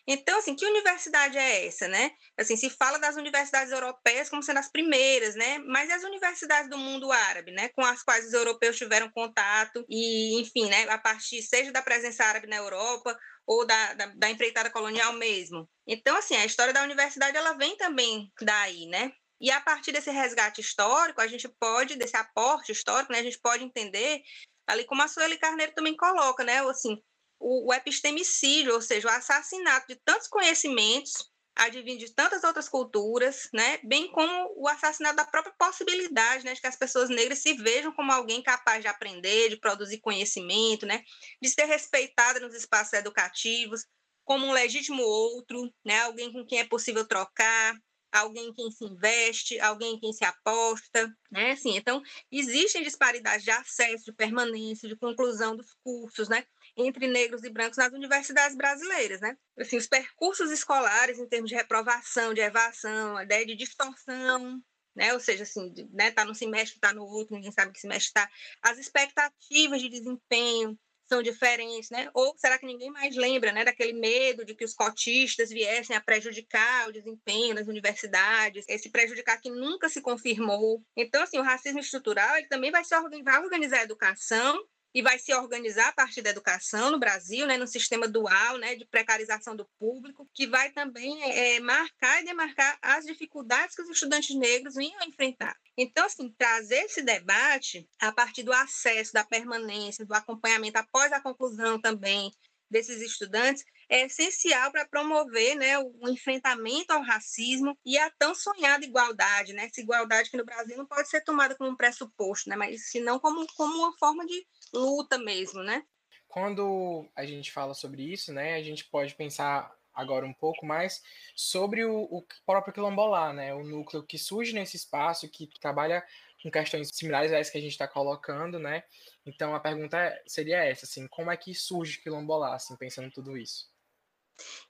Então, 0.08 0.40
assim, 0.40 0.56
que 0.56 0.66
universidade 0.66 1.38
é 1.38 1.68
essa, 1.68 1.88
né? 1.88 2.12
Assim, 2.38 2.56
se 2.58 2.70
fala 2.70 2.98
das 2.98 3.16
universidades 3.16 3.72
europeias 3.72 4.30
como 4.30 4.42
sendo 4.42 4.58
as 4.58 4.72
primeiras, 4.72 5.36
né? 5.36 5.60
Mas 5.60 5.90
e 5.90 5.94
as 5.94 6.04
universidades 6.04 6.70
do 6.70 6.78
mundo 6.78 7.12
árabe, 7.12 7.52
né? 7.52 7.70
Com 7.70 7.86
as 7.86 8.04
quais 8.04 8.26
os 8.26 8.34
europeus 8.34 8.78
tiveram 8.78 9.12
contato 9.12 9.86
e, 9.88 10.40
enfim, 10.42 10.70
né? 10.70 10.90
A 10.90 10.98
partir, 10.98 11.42
seja 11.44 11.72
da 11.72 11.82
presença 11.82 12.26
árabe 12.26 12.48
na 12.48 12.58
Europa 12.58 13.18
ou 13.46 13.66
da, 13.66 13.94
da, 13.94 14.06
da 14.08 14.30
empreitada 14.30 14.70
colonial 14.72 15.14
mesmo. 15.14 15.70
Então, 15.88 16.16
assim, 16.18 16.36
a 16.36 16.46
história 16.46 16.74
da 16.74 16.84
universidade, 16.84 17.38
ela 17.38 17.54
vem 17.54 17.76
também 17.78 18.32
daí, 18.42 18.88
né? 18.88 19.12
E 19.42 19.50
a 19.50 19.60
partir 19.60 19.92
desse 19.92 20.12
resgate 20.12 20.62
histórico, 20.62 21.20
a 21.20 21.28
gente 21.28 21.50
pode, 21.60 21.96
desse 21.96 22.16
aporte 22.16 22.72
histórico, 22.72 23.12
né, 23.12 23.20
a 23.20 23.24
gente 23.24 23.40
pode 23.42 23.64
entender, 23.64 24.22
ali 24.68 24.86
como 24.86 25.02
a 25.02 25.08
Sueli 25.08 25.38
Carneiro 25.38 25.74
também 25.74 25.96
coloca, 25.98 26.44
né, 26.44 26.60
assim, 26.70 26.96
o, 27.42 27.70
o 27.70 27.74
epistemicídio, 27.74 28.74
ou 28.74 28.82
seja, 28.82 29.08
o 29.08 29.12
assassinato 29.12 29.88
de 29.88 30.00
tantos 30.06 30.28
conhecimentos 30.28 31.32
advindos 31.56 32.08
de 32.08 32.14
tantas 32.14 32.44
outras 32.44 32.70
culturas, 32.70 33.50
né, 33.54 33.78
bem 33.84 34.10
como 34.12 34.54
o 34.56 34.68
assassinato 34.68 35.18
da 35.18 35.26
própria 35.26 35.54
possibilidade, 35.58 36.46
né, 36.46 36.54
de 36.54 36.62
que 36.62 36.68
as 36.68 36.78
pessoas 36.78 37.10
negras 37.10 37.40
se 37.40 37.54
vejam 37.54 37.92
como 37.92 38.12
alguém 38.12 38.42
capaz 38.42 38.82
de 38.82 38.88
aprender, 38.88 39.50
de 39.50 39.58
produzir 39.58 40.00
conhecimento, 40.00 40.86
né, 40.86 41.04
de 41.42 41.50
ser 41.50 41.66
respeitada 41.66 42.40
nos 42.40 42.56
espaços 42.56 42.94
educativos, 42.94 43.86
como 44.24 44.46
um 44.46 44.54
legítimo 44.54 45.04
outro, 45.04 45.70
né, 45.86 46.02
alguém 46.02 46.32
com 46.32 46.46
quem 46.46 46.60
é 46.60 46.66
possível 46.66 47.06
trocar, 47.06 47.76
alguém 48.12 48.48
em 48.48 48.54
quem 48.54 48.70
se 48.72 48.84
investe, 48.84 49.60
alguém 49.60 49.96
em 49.96 50.00
quem 50.00 50.12
se 50.12 50.26
aposta, 50.26 51.14
né? 51.32 51.52
Assim, 51.52 51.78
então, 51.78 52.02
existem 52.30 52.84
disparidades 52.84 53.44
de 53.46 53.52
acesso, 53.52 54.06
de 54.06 54.12
permanência, 54.12 54.88
de 54.90 54.98
conclusão 54.98 55.56
dos 55.56 55.74
cursos, 55.84 56.28
né? 56.28 56.46
Entre 56.78 57.08
negros 57.08 57.44
e 57.44 57.50
brancos 57.50 57.78
nas 57.78 57.94
universidades 57.94 58.56
brasileiras, 58.56 59.22
né? 59.22 59.38
Assim, 59.58 59.78
os 59.78 59.88
percursos 59.88 60.52
escolares 60.52 61.20
em 61.20 61.28
termos 61.28 61.50
de 61.50 61.56
reprovação, 61.56 62.34
de 62.34 62.42
evasão, 62.42 63.18
a 63.18 63.24
ideia 63.24 63.46
de 63.46 63.56
distorção, 63.56 64.62
né? 64.96 65.14
Ou 65.14 65.20
seja, 65.20 65.44
assim, 65.44 65.74
né? 65.92 66.12
Tá 66.12 66.26
num 66.26 66.34
semestre, 66.34 66.80
tá 66.80 66.94
no 66.94 67.04
outro, 67.04 67.36
ninguém 67.36 67.52
sabe 67.52 67.72
que 67.72 67.80
semestre 67.80 68.08
está. 68.08 68.30
As 68.62 68.78
expectativas 68.78 69.82
de 69.82 69.90
desempenho, 69.90 70.78
são 71.12 71.22
diferentes, 71.22 71.90
né? 71.90 72.10
Ou 72.14 72.34
será 72.38 72.58
que 72.58 72.66
ninguém 72.66 72.90
mais 72.90 73.18
lembra, 73.18 73.52
né, 73.52 73.66
daquele 73.66 73.92
medo 73.92 74.46
de 74.46 74.56
que 74.56 74.64
os 74.64 74.74
cotistas 74.74 75.50
viessem 75.50 75.94
a 75.94 76.00
prejudicar 76.00 76.88
o 76.88 76.94
desempenho 76.94 77.54
das 77.54 77.68
universidades, 77.68 78.64
esse 78.70 78.90
prejudicar 78.90 79.38
que 79.42 79.50
nunca 79.50 79.90
se 79.90 80.02
confirmou. 80.02 80.82
Então, 80.96 81.22
assim, 81.22 81.38
o 81.38 81.44
racismo 81.44 81.80
estrutural 81.80 82.38
ele 82.38 82.48
também 82.48 82.72
vai, 82.72 82.86
se 82.86 82.96
vai 83.24 83.44
organizar 83.44 83.80
a 83.80 83.84
educação 83.84 84.58
e 84.94 85.02
vai 85.02 85.18
se 85.18 85.34
organizar 85.34 85.90
a 85.90 85.94
partir 85.94 86.22
da 86.22 86.30
educação 86.30 86.92
no 86.92 87.00
Brasil, 87.00 87.48
né, 87.48 87.58
no 87.58 87.68
sistema 87.68 88.08
dual, 88.08 88.58
né, 88.58 88.76
de 88.76 88.86
precarização 88.86 89.56
do 89.56 89.68
público, 89.80 90.30
que 90.34 90.48
vai 90.48 90.72
também 90.72 91.22
é, 91.24 91.60
marcar 91.60 92.22
e 92.22 92.26
demarcar 92.26 92.78
as 92.82 93.06
dificuldades 93.06 93.76
que 93.76 93.82
os 93.82 93.90
estudantes 93.90 94.36
negros 94.36 94.76
vinham 94.76 95.02
enfrentar. 95.04 95.56
Então, 95.78 96.06
assim, 96.06 96.34
trazer 96.38 96.84
esse 96.86 97.02
debate 97.02 97.88
a 98.00 98.12
partir 98.12 98.44
do 98.44 98.54
acesso, 98.54 99.14
da 99.14 99.24
permanência, 99.24 100.06
do 100.06 100.14
acompanhamento 100.14 100.78
após 100.78 101.12
a 101.12 101.22
conclusão 101.22 101.80
também 101.80 102.32
desses 102.72 103.02
estudantes, 103.02 103.66
é 103.90 104.06
essencial 104.06 104.72
para 104.72 104.88
promover 104.88 105.56
né, 105.56 105.78
o 105.78 106.10
enfrentamento 106.10 106.94
ao 106.94 107.02
racismo 107.02 107.78
e 107.86 107.98
a 107.98 108.10
tão 108.12 108.34
sonhada 108.34 108.86
igualdade, 108.86 109.52
né? 109.52 109.66
Essa 109.66 109.82
igualdade 109.82 110.30
que 110.30 110.38
no 110.38 110.46
Brasil 110.46 110.78
não 110.78 110.86
pode 110.86 111.10
ser 111.10 111.22
tomada 111.22 111.54
como 111.56 111.70
um 111.70 111.76
pressuposto, 111.76 112.50
né? 112.50 112.56
Mas 112.56 112.90
senão 112.90 113.20
como, 113.20 113.46
como 113.58 113.76
uma 113.76 113.98
forma 113.98 114.26
de 114.26 114.48
luta 114.74 115.18
mesmo, 115.18 115.64
né? 115.64 115.84
Quando 116.28 117.10
a 117.16 117.26
gente 117.26 117.52
fala 117.52 117.74
sobre 117.74 118.04
isso, 118.04 118.32
né, 118.32 118.56
a 118.56 118.64
gente 118.64 118.86
pode 118.86 119.16
pensar 119.16 119.76
agora 119.94 120.26
um 120.26 120.34
pouco 120.34 120.66
mais 120.66 121.04
sobre 121.36 121.84
o, 121.84 122.04
o 122.04 122.26
próprio 122.46 122.74
quilombolar, 122.74 123.34
né, 123.34 123.54
o 123.54 123.64
núcleo 123.64 124.04
que 124.04 124.18
surge 124.18 124.54
nesse 124.54 124.78
espaço, 124.78 125.30
que 125.30 125.48
trabalha 125.60 126.02
com 126.42 126.50
questões 126.50 126.90
similares 126.94 127.32
a 127.32 127.52
que 127.52 127.58
a 127.58 127.62
gente 127.62 127.72
está 127.72 127.88
colocando, 127.88 128.58
né? 128.58 128.84
Então 129.26 129.54
a 129.54 129.60
pergunta 129.60 129.98
seria 130.26 130.64
essa, 130.64 130.86
assim, 130.86 131.08
como 131.08 131.30
é 131.30 131.38
que 131.38 131.54
surge 131.54 132.02
quilombolar, 132.02 132.54
assim, 132.54 132.76
pensando 132.76 133.12
tudo 133.12 133.38
isso? 133.38 133.70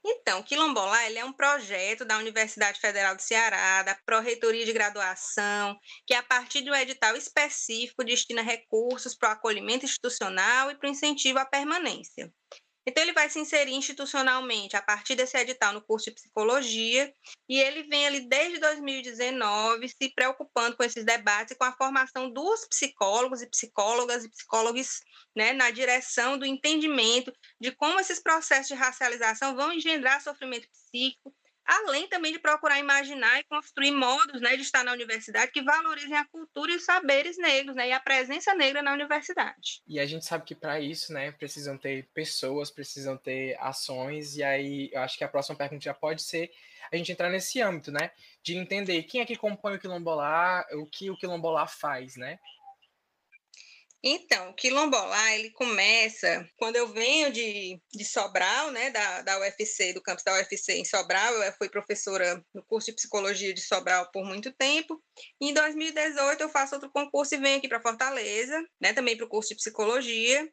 Então, 0.04 0.42
Quilombolar 0.42 1.06
ele 1.06 1.18
é 1.18 1.24
um 1.24 1.32
projeto 1.32 2.04
da 2.04 2.18
Universidade 2.18 2.80
Federal 2.80 3.14
do 3.14 3.22
Ceará, 3.22 3.82
da 3.82 3.94
Pró-Reitoria 4.06 4.64
de 4.64 4.72
Graduação, 4.72 5.78
que 6.06 6.14
a 6.14 6.22
partir 6.22 6.62
de 6.62 6.70
um 6.70 6.74
edital 6.74 7.16
específico 7.16 8.04
destina 8.04 8.42
recursos 8.42 9.14
para 9.14 9.30
o 9.30 9.32
acolhimento 9.32 9.84
institucional 9.84 10.70
e 10.70 10.74
para 10.74 10.88
o 10.88 10.90
incentivo 10.90 11.38
à 11.38 11.46
permanência. 11.46 12.32
Então, 12.86 13.02
ele 13.02 13.12
vai 13.12 13.30
se 13.30 13.38
inserir 13.38 13.74
institucionalmente 13.74 14.76
a 14.76 14.82
partir 14.82 15.14
desse 15.14 15.36
edital 15.36 15.72
no 15.72 15.82
curso 15.82 16.06
de 16.06 16.16
psicologia, 16.16 17.12
e 17.48 17.60
ele 17.60 17.84
vem 17.84 18.06
ali 18.06 18.28
desde 18.28 18.58
2019 18.58 19.88
se 19.88 20.12
preocupando 20.14 20.76
com 20.76 20.82
esses 20.82 21.04
debates 21.04 21.52
e 21.52 21.56
com 21.56 21.64
a 21.64 21.76
formação 21.76 22.30
dos 22.32 22.66
psicólogos 22.66 23.40
e 23.40 23.48
psicólogas 23.48 24.24
e 24.24 24.30
psicólogos 24.30 25.00
né, 25.34 25.52
na 25.52 25.70
direção 25.70 26.36
do 26.38 26.44
entendimento 26.44 27.32
de 27.60 27.72
como 27.72 28.00
esses 28.00 28.20
processos 28.20 28.68
de 28.68 28.74
racialização 28.74 29.54
vão 29.54 29.72
engendrar 29.72 30.20
sofrimento 30.20 30.68
psíquico 30.68 31.32
além 31.64 32.08
também 32.08 32.32
de 32.32 32.38
procurar 32.38 32.78
imaginar 32.78 33.38
e 33.40 33.44
construir 33.44 33.90
modos 33.90 34.40
né, 34.40 34.56
de 34.56 34.62
estar 34.62 34.84
na 34.84 34.92
universidade 34.92 35.52
que 35.52 35.62
valorizem 35.62 36.16
a 36.16 36.24
cultura 36.24 36.72
e 36.72 36.76
os 36.76 36.84
saberes 36.84 37.36
negros 37.38 37.76
né, 37.76 37.88
e 37.88 37.92
a 37.92 38.00
presença 38.00 38.54
negra 38.54 38.82
na 38.82 38.92
universidade. 38.92 39.82
E 39.86 39.98
a 39.98 40.06
gente 40.06 40.24
sabe 40.24 40.44
que 40.44 40.54
para 40.54 40.80
isso 40.80 41.12
né, 41.12 41.32
precisam 41.32 41.76
ter 41.78 42.08
pessoas, 42.14 42.70
precisam 42.70 43.16
ter 43.16 43.56
ações, 43.60 44.36
e 44.36 44.42
aí 44.42 44.90
eu 44.92 45.00
acho 45.00 45.16
que 45.16 45.24
a 45.24 45.28
próxima 45.28 45.56
pergunta 45.56 45.84
já 45.84 45.94
pode 45.94 46.22
ser 46.22 46.50
a 46.92 46.96
gente 46.96 47.10
entrar 47.10 47.30
nesse 47.30 47.60
âmbito, 47.60 47.90
né? 47.90 48.10
De 48.42 48.54
entender 48.54 49.02
quem 49.04 49.22
é 49.22 49.24
que 49.24 49.36
compõe 49.36 49.76
o 49.76 49.78
quilombolar, 49.78 50.66
o 50.72 50.84
que 50.84 51.10
o 51.10 51.16
quilombolar 51.16 51.66
faz, 51.66 52.16
né? 52.16 52.38
Então, 54.04 54.50
o 54.50 54.54
quilombolar, 54.54 55.34
ele 55.34 55.50
começa, 55.52 56.44
quando 56.56 56.74
eu 56.74 56.88
venho 56.88 57.30
de, 57.30 57.80
de 57.92 58.04
Sobral, 58.04 58.72
né, 58.72 58.90
da, 58.90 59.22
da 59.22 59.38
UFC, 59.38 59.92
do 59.92 60.02
campus 60.02 60.24
da 60.24 60.34
UFC 60.34 60.72
em 60.72 60.84
Sobral, 60.84 61.32
eu 61.34 61.52
fui 61.52 61.68
professora 61.68 62.44
no 62.52 62.64
curso 62.64 62.86
de 62.86 62.96
psicologia 62.96 63.54
de 63.54 63.60
Sobral 63.60 64.10
por 64.10 64.24
muito 64.24 64.52
tempo, 64.52 65.00
em 65.40 65.54
2018 65.54 66.40
eu 66.40 66.48
faço 66.48 66.74
outro 66.74 66.90
concurso 66.90 67.36
e 67.36 67.38
venho 67.38 67.58
aqui 67.58 67.68
para 67.68 67.80
Fortaleza, 67.80 68.60
né, 68.80 68.92
também 68.92 69.16
para 69.16 69.26
o 69.26 69.28
curso 69.28 69.50
de 69.50 69.56
psicologia, 69.56 70.50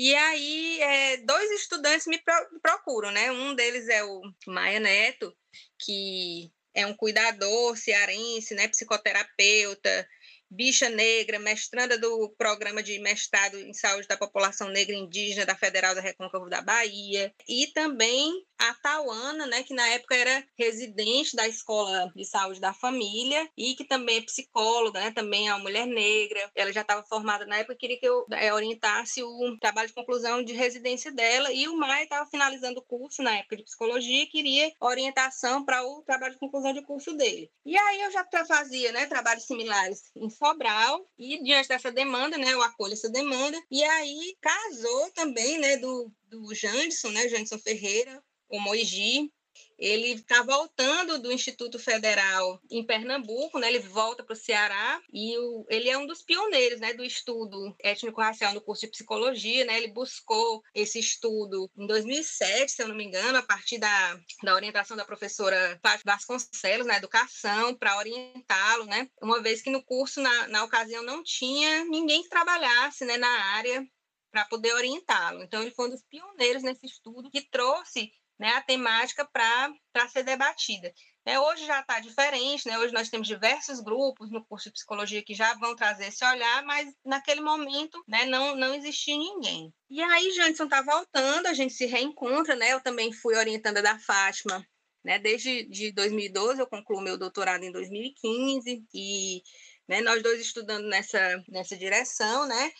e 0.00 0.14
aí, 0.14 0.80
é, 0.80 1.16
dois 1.16 1.50
estudantes 1.50 2.06
me 2.06 2.22
procuram, 2.62 3.10
né? 3.10 3.32
Um 3.32 3.52
deles 3.52 3.88
é 3.88 4.04
o 4.04 4.20
Maia 4.46 4.78
Neto, 4.78 5.36
que 5.76 6.52
é 6.72 6.86
um 6.86 6.94
cuidador 6.94 7.76
cearense, 7.76 8.54
né? 8.54 8.68
Psicoterapeuta, 8.68 10.08
bicha 10.50 10.88
negra, 10.88 11.38
mestranda 11.38 11.98
do 11.98 12.30
programa 12.36 12.82
de 12.82 12.98
mestrado 12.98 13.58
em 13.58 13.72
saúde 13.72 14.08
da 14.08 14.16
população 14.16 14.68
negra 14.68 14.94
indígena 14.94 15.46
da 15.46 15.54
Federal 15.54 15.94
da 15.94 16.00
Recôncavo 16.00 16.48
da 16.48 16.62
Bahia, 16.62 17.32
e 17.48 17.66
também 17.68 18.46
a 18.58 18.74
Tauana, 18.74 19.46
né, 19.46 19.62
que 19.62 19.72
na 19.72 19.86
época 19.88 20.16
era 20.16 20.44
residente 20.58 21.36
da 21.36 21.46
Escola 21.46 22.10
de 22.14 22.24
Saúde 22.24 22.60
da 22.60 22.72
Família 22.72 23.48
e 23.56 23.74
que 23.74 23.84
também 23.84 24.16
é 24.18 24.22
psicóloga, 24.22 24.98
né, 24.98 25.12
também 25.12 25.48
é 25.48 25.54
uma 25.54 25.62
mulher 25.62 25.86
negra. 25.86 26.50
Ela 26.54 26.72
já 26.72 26.80
estava 26.80 27.04
formada 27.04 27.46
na 27.46 27.58
época, 27.58 27.76
queria 27.76 27.98
que 27.98 28.06
eu 28.06 28.26
é, 28.32 28.52
orientasse 28.52 29.22
o 29.22 29.56
trabalho 29.60 29.88
de 29.88 29.94
conclusão 29.94 30.42
de 30.42 30.52
residência 30.52 31.12
dela 31.12 31.52
e 31.52 31.68
o 31.68 31.76
Maia 31.76 32.02
estava 32.02 32.28
finalizando 32.28 32.80
o 32.80 32.82
curso 32.84 33.22
na 33.22 33.36
época 33.36 33.56
de 33.56 33.62
psicologia 33.62 34.24
e 34.24 34.26
queria 34.26 34.72
orientação 34.80 35.64
para 35.64 35.84
o 35.84 36.02
trabalho 36.02 36.32
de 36.32 36.40
conclusão 36.40 36.72
de 36.72 36.82
curso 36.82 37.14
dele. 37.14 37.50
E 37.64 37.76
aí 37.78 38.00
eu 38.00 38.10
já 38.10 38.26
fazia, 38.46 38.90
né, 38.92 39.06
trabalhos 39.06 39.44
similares 39.44 40.10
em 40.16 40.28
Sobral 40.38 41.04
e 41.18 41.42
diante 41.42 41.68
dessa 41.68 41.90
demanda, 41.90 42.38
né, 42.38 42.52
eu 42.52 42.62
acolho 42.62 42.92
essa 42.92 43.10
demanda. 43.10 43.58
E 43.70 43.82
aí 43.84 44.36
casou 44.40 45.10
também, 45.12 45.58
né, 45.58 45.76
do 45.78 46.12
do 46.24 46.54
Janderson, 46.54 47.08
né, 47.10 47.26
Janderson 47.28 47.58
Ferreira, 47.58 48.22
o 48.50 48.60
Moigi, 48.60 49.32
ele 49.78 50.12
está 50.12 50.42
voltando 50.42 51.18
do 51.18 51.30
Instituto 51.30 51.78
Federal 51.78 52.60
em 52.70 52.84
Pernambuco, 52.84 53.58
né? 53.58 53.68
Ele 53.68 53.78
volta 53.78 54.24
para 54.24 54.32
o 54.32 54.36
Ceará 54.36 55.00
e 55.12 55.38
o, 55.38 55.64
ele 55.68 55.88
é 55.88 55.96
um 55.96 56.06
dos 56.06 56.22
pioneiros, 56.22 56.80
né, 56.80 56.92
do 56.94 57.04
estudo 57.04 57.74
étnico-racial 57.80 58.52
no 58.52 58.60
curso 58.60 58.82
de 58.82 58.92
psicologia, 58.92 59.64
né? 59.64 59.76
Ele 59.76 59.88
buscou 59.88 60.62
esse 60.74 60.98
estudo 60.98 61.70
em 61.76 61.86
2007, 61.86 62.72
se 62.72 62.82
eu 62.82 62.88
não 62.88 62.96
me 62.96 63.04
engano, 63.04 63.38
a 63.38 63.42
partir 63.42 63.78
da, 63.78 64.20
da 64.42 64.54
orientação 64.54 64.96
da 64.96 65.04
professora 65.04 65.78
Fátima 65.82 66.14
Vasconcelos 66.14 66.86
na 66.86 66.96
educação 66.96 67.74
para 67.74 67.96
orientá-lo, 67.98 68.86
né? 68.86 69.08
Uma 69.22 69.40
vez 69.40 69.62
que 69.62 69.70
no 69.70 69.82
curso 69.82 70.20
na, 70.20 70.48
na 70.48 70.64
ocasião 70.64 71.02
não 71.02 71.22
tinha 71.22 71.84
ninguém 71.84 72.22
que 72.22 72.28
trabalhasse, 72.28 73.04
né, 73.04 73.16
na 73.16 73.28
área 73.28 73.86
para 74.30 74.44
poder 74.44 74.72
orientá-lo. 74.74 75.42
Então 75.42 75.62
ele 75.62 75.70
foi 75.70 75.86
um 75.86 75.90
dos 75.90 76.02
pioneiros 76.02 76.62
nesse 76.62 76.86
estudo 76.86 77.30
que 77.30 77.40
trouxe 77.40 78.12
né, 78.38 78.50
a 78.50 78.62
temática 78.62 79.24
para 79.24 80.08
ser 80.08 80.22
debatida. 80.22 80.92
É, 81.24 81.38
hoje 81.38 81.66
já 81.66 81.80
está 81.80 82.00
diferente, 82.00 82.66
né? 82.66 82.78
hoje 82.78 82.94
nós 82.94 83.10
temos 83.10 83.26
diversos 83.26 83.80
grupos 83.80 84.30
no 84.30 84.44
curso 84.46 84.68
de 84.68 84.74
psicologia 84.74 85.22
que 85.22 85.34
já 85.34 85.52
vão 85.54 85.76
trazer 85.76 86.06
esse 86.06 86.24
olhar, 86.24 86.62
mas 86.64 86.88
naquele 87.04 87.40
momento 87.40 88.02
né, 88.06 88.24
não, 88.24 88.56
não 88.56 88.74
existia 88.74 89.16
ninguém. 89.16 89.72
E 89.90 90.02
aí, 90.02 90.30
Janson 90.32 90.64
está 90.64 90.80
voltando, 90.80 91.46
a 91.46 91.52
gente 91.52 91.74
se 91.74 91.86
reencontra, 91.86 92.54
né? 92.54 92.72
Eu 92.72 92.80
também 92.80 93.12
fui 93.12 93.36
orientanda 93.36 93.82
da 93.82 93.98
Fátima 93.98 94.66
né? 95.08 95.18
Desde 95.18 95.64
de 95.64 95.90
2012, 95.92 96.60
eu 96.60 96.66
concluo 96.66 97.00
meu 97.00 97.16
doutorado 97.16 97.64
em 97.64 97.72
2015, 97.72 98.84
e 98.92 99.42
né, 99.88 100.02
nós 100.02 100.22
dois 100.22 100.40
estudando 100.40 100.86
nessa, 100.86 101.42
nessa 101.48 101.76
direção, 101.76 102.46
né? 102.46 102.70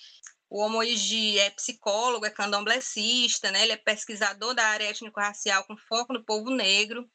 O 0.50 0.62
Omoiji 0.62 1.38
é 1.38 1.50
psicólogo, 1.50 2.24
é 2.24 2.30
candomblessista, 2.30 3.50
né? 3.50 3.62
Ele 3.62 3.72
é 3.72 3.76
pesquisador 3.76 4.54
da 4.54 4.64
área 4.64 4.88
étnico-racial 4.88 5.64
com 5.64 5.76
foco 5.76 6.12
no 6.12 6.24
povo 6.24 6.50
negro 6.50 7.08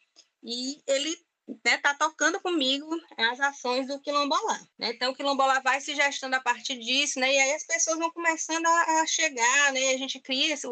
e 0.44 0.82
ele 0.86 1.10
está 1.48 1.72
né, 1.72 1.78
tá 1.78 1.94
tocando 1.96 2.40
comigo 2.40 2.88
as 3.18 3.40
ações 3.40 3.88
do 3.88 4.00
quilombolá. 4.00 4.60
Né? 4.78 4.92
Então, 4.94 5.12
o 5.12 5.16
quilombolá 5.16 5.60
vai 5.60 5.82
se 5.82 5.96
gestando 5.96 6.36
a 6.36 6.40
partir 6.40 6.78
disso, 6.78 7.20
né? 7.20 7.34
e 7.34 7.40
aí 7.40 7.54
as 7.54 7.66
pessoas 7.66 7.98
vão 7.98 8.12
começando 8.12 8.66
a, 8.66 9.02
a 9.02 9.08
chegar, 9.08 9.74
né? 9.74 9.94
a 9.94 9.98
gente 9.98 10.20
cria 10.20 10.54
esse, 10.54 10.68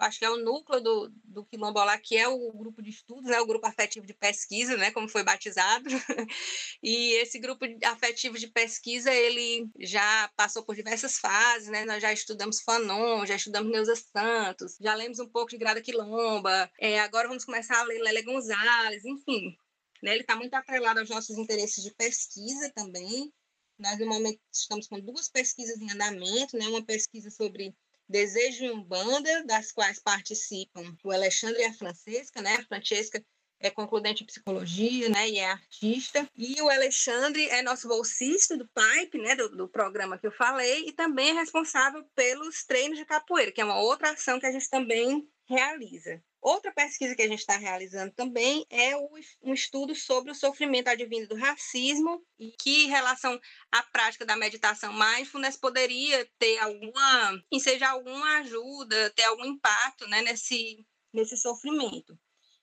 acho 0.00 0.18
que 0.18 0.24
é 0.24 0.30
o 0.30 0.38
núcleo 0.38 0.80
do, 0.80 1.12
do 1.24 1.44
Quilombola, 1.44 1.96
que 1.98 2.16
é 2.16 2.26
o 2.26 2.52
grupo 2.52 2.82
de 2.82 2.90
estudos, 2.90 3.30
né, 3.30 3.40
o 3.40 3.46
grupo 3.46 3.66
afetivo 3.66 4.06
de 4.06 4.14
pesquisa, 4.14 4.76
né, 4.76 4.90
como 4.90 5.08
foi 5.08 5.22
batizado. 5.22 5.84
e 6.82 7.12
esse 7.14 7.38
grupo 7.38 7.66
afetivo 7.84 8.38
de 8.38 8.48
pesquisa, 8.48 9.12
ele 9.12 9.68
já 9.78 10.28
passou 10.36 10.64
por 10.64 10.74
diversas 10.74 11.18
fases, 11.18 11.68
né? 11.68 11.84
Nós 11.84 12.00
já 12.02 12.12
estudamos 12.12 12.62
Fanon, 12.62 13.26
já 13.26 13.36
estudamos 13.36 13.70
Neuza 13.70 13.94
Santos, 13.94 14.76
já 14.80 14.94
lemos 14.94 15.18
um 15.18 15.28
pouco 15.28 15.50
de 15.50 15.58
Grada 15.58 15.80
Quilomba, 15.80 16.70
é, 16.78 16.98
agora 17.00 17.28
vamos 17.28 17.44
começar 17.44 17.78
a 17.78 17.84
ler 17.84 18.00
Lélia 18.00 18.24
Gonzalez, 18.24 19.04
enfim. 19.04 19.56
Né, 20.02 20.12
ele 20.12 20.22
está 20.22 20.34
muito 20.34 20.54
atrelado 20.54 21.00
aos 21.00 21.10
nossos 21.10 21.36
interesses 21.36 21.84
de 21.84 21.94
pesquisa 21.94 22.72
também. 22.74 23.30
Nós, 23.78 23.98
no 23.98 24.06
momento, 24.06 24.40
estamos 24.52 24.86
com 24.86 25.00
duas 25.00 25.28
pesquisas 25.28 25.80
em 25.80 25.90
andamento, 25.90 26.56
né? 26.56 26.68
Uma 26.68 26.84
pesquisa 26.84 27.30
sobre 27.30 27.74
Desejo 28.10 28.64
em 28.64 28.70
Umbanda, 28.72 29.44
das 29.44 29.70
quais 29.70 30.00
participam 30.00 30.96
o 31.04 31.12
Alexandre 31.12 31.62
e 31.62 31.64
a 31.64 31.72
Francesca, 31.72 32.42
né? 32.42 32.56
A 32.56 32.64
Francesca 32.64 33.24
é 33.60 33.70
concludente 33.70 34.22
em 34.22 34.26
psicologia, 34.26 35.08
né, 35.10 35.28
e 35.28 35.38
é 35.38 35.50
artista. 35.50 36.26
E 36.34 36.60
o 36.62 36.70
Alexandre 36.70 37.46
é 37.50 37.62
nosso 37.62 37.86
bolsista 37.86 38.56
do 38.56 38.66
PIPE, 38.68 39.18
né, 39.18 39.36
do, 39.36 39.50
do, 39.50 39.68
programa 39.68 40.18
que 40.18 40.26
eu 40.26 40.32
falei, 40.32 40.88
e 40.88 40.92
também 40.92 41.30
é 41.30 41.34
responsável 41.34 42.02
pelos 42.14 42.64
treinos 42.64 42.98
de 42.98 43.04
capoeira, 43.04 43.52
que 43.52 43.60
é 43.60 43.64
uma 43.64 43.78
outra 43.78 44.12
ação 44.12 44.40
que 44.40 44.46
a 44.46 44.52
gente 44.52 44.68
também 44.68 45.28
realiza. 45.50 46.22
Outra 46.40 46.72
pesquisa 46.72 47.14
que 47.14 47.20
a 47.20 47.28
gente 47.28 47.40
está 47.40 47.58
realizando 47.58 48.12
também 48.12 48.64
é 48.70 48.96
um 49.42 49.52
estudo 49.52 49.94
sobre 49.94 50.30
o 50.30 50.34
sofrimento 50.34 50.88
advindo 50.88 51.28
do 51.28 51.36
racismo 51.36 52.24
e 52.38 52.52
que, 52.52 52.84
em 52.84 52.88
relação 52.88 53.38
à 53.70 53.82
prática 53.82 54.24
da 54.24 54.36
meditação 54.36 54.92
mindfulness, 54.92 55.58
poderia 55.58 56.26
ter 56.38 56.58
alguma, 56.58 57.44
seja 57.60 57.90
alguma 57.90 58.38
ajuda, 58.38 59.10
ter 59.10 59.24
algum 59.24 59.44
impacto 59.44 60.06
né, 60.06 60.22
nesse, 60.22 60.86
nesse 61.12 61.36
sofrimento. 61.36 62.18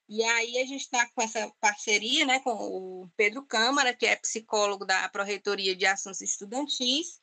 E 0.09 0.23
aí 0.23 0.57
a 0.57 0.65
gente 0.65 0.81
está 0.81 1.07
com 1.09 1.21
essa 1.21 1.51
parceria 1.59 2.25
né, 2.25 2.39
com 2.39 2.51
o 2.51 3.11
Pedro 3.15 3.45
Câmara, 3.45 3.93
que 3.93 4.05
é 4.05 4.15
psicólogo 4.15 4.85
da 4.85 5.07
Proreitoria 5.09 5.75
de 5.75 5.85
Assuntos 5.85 6.21
Estudantis, 6.21 7.19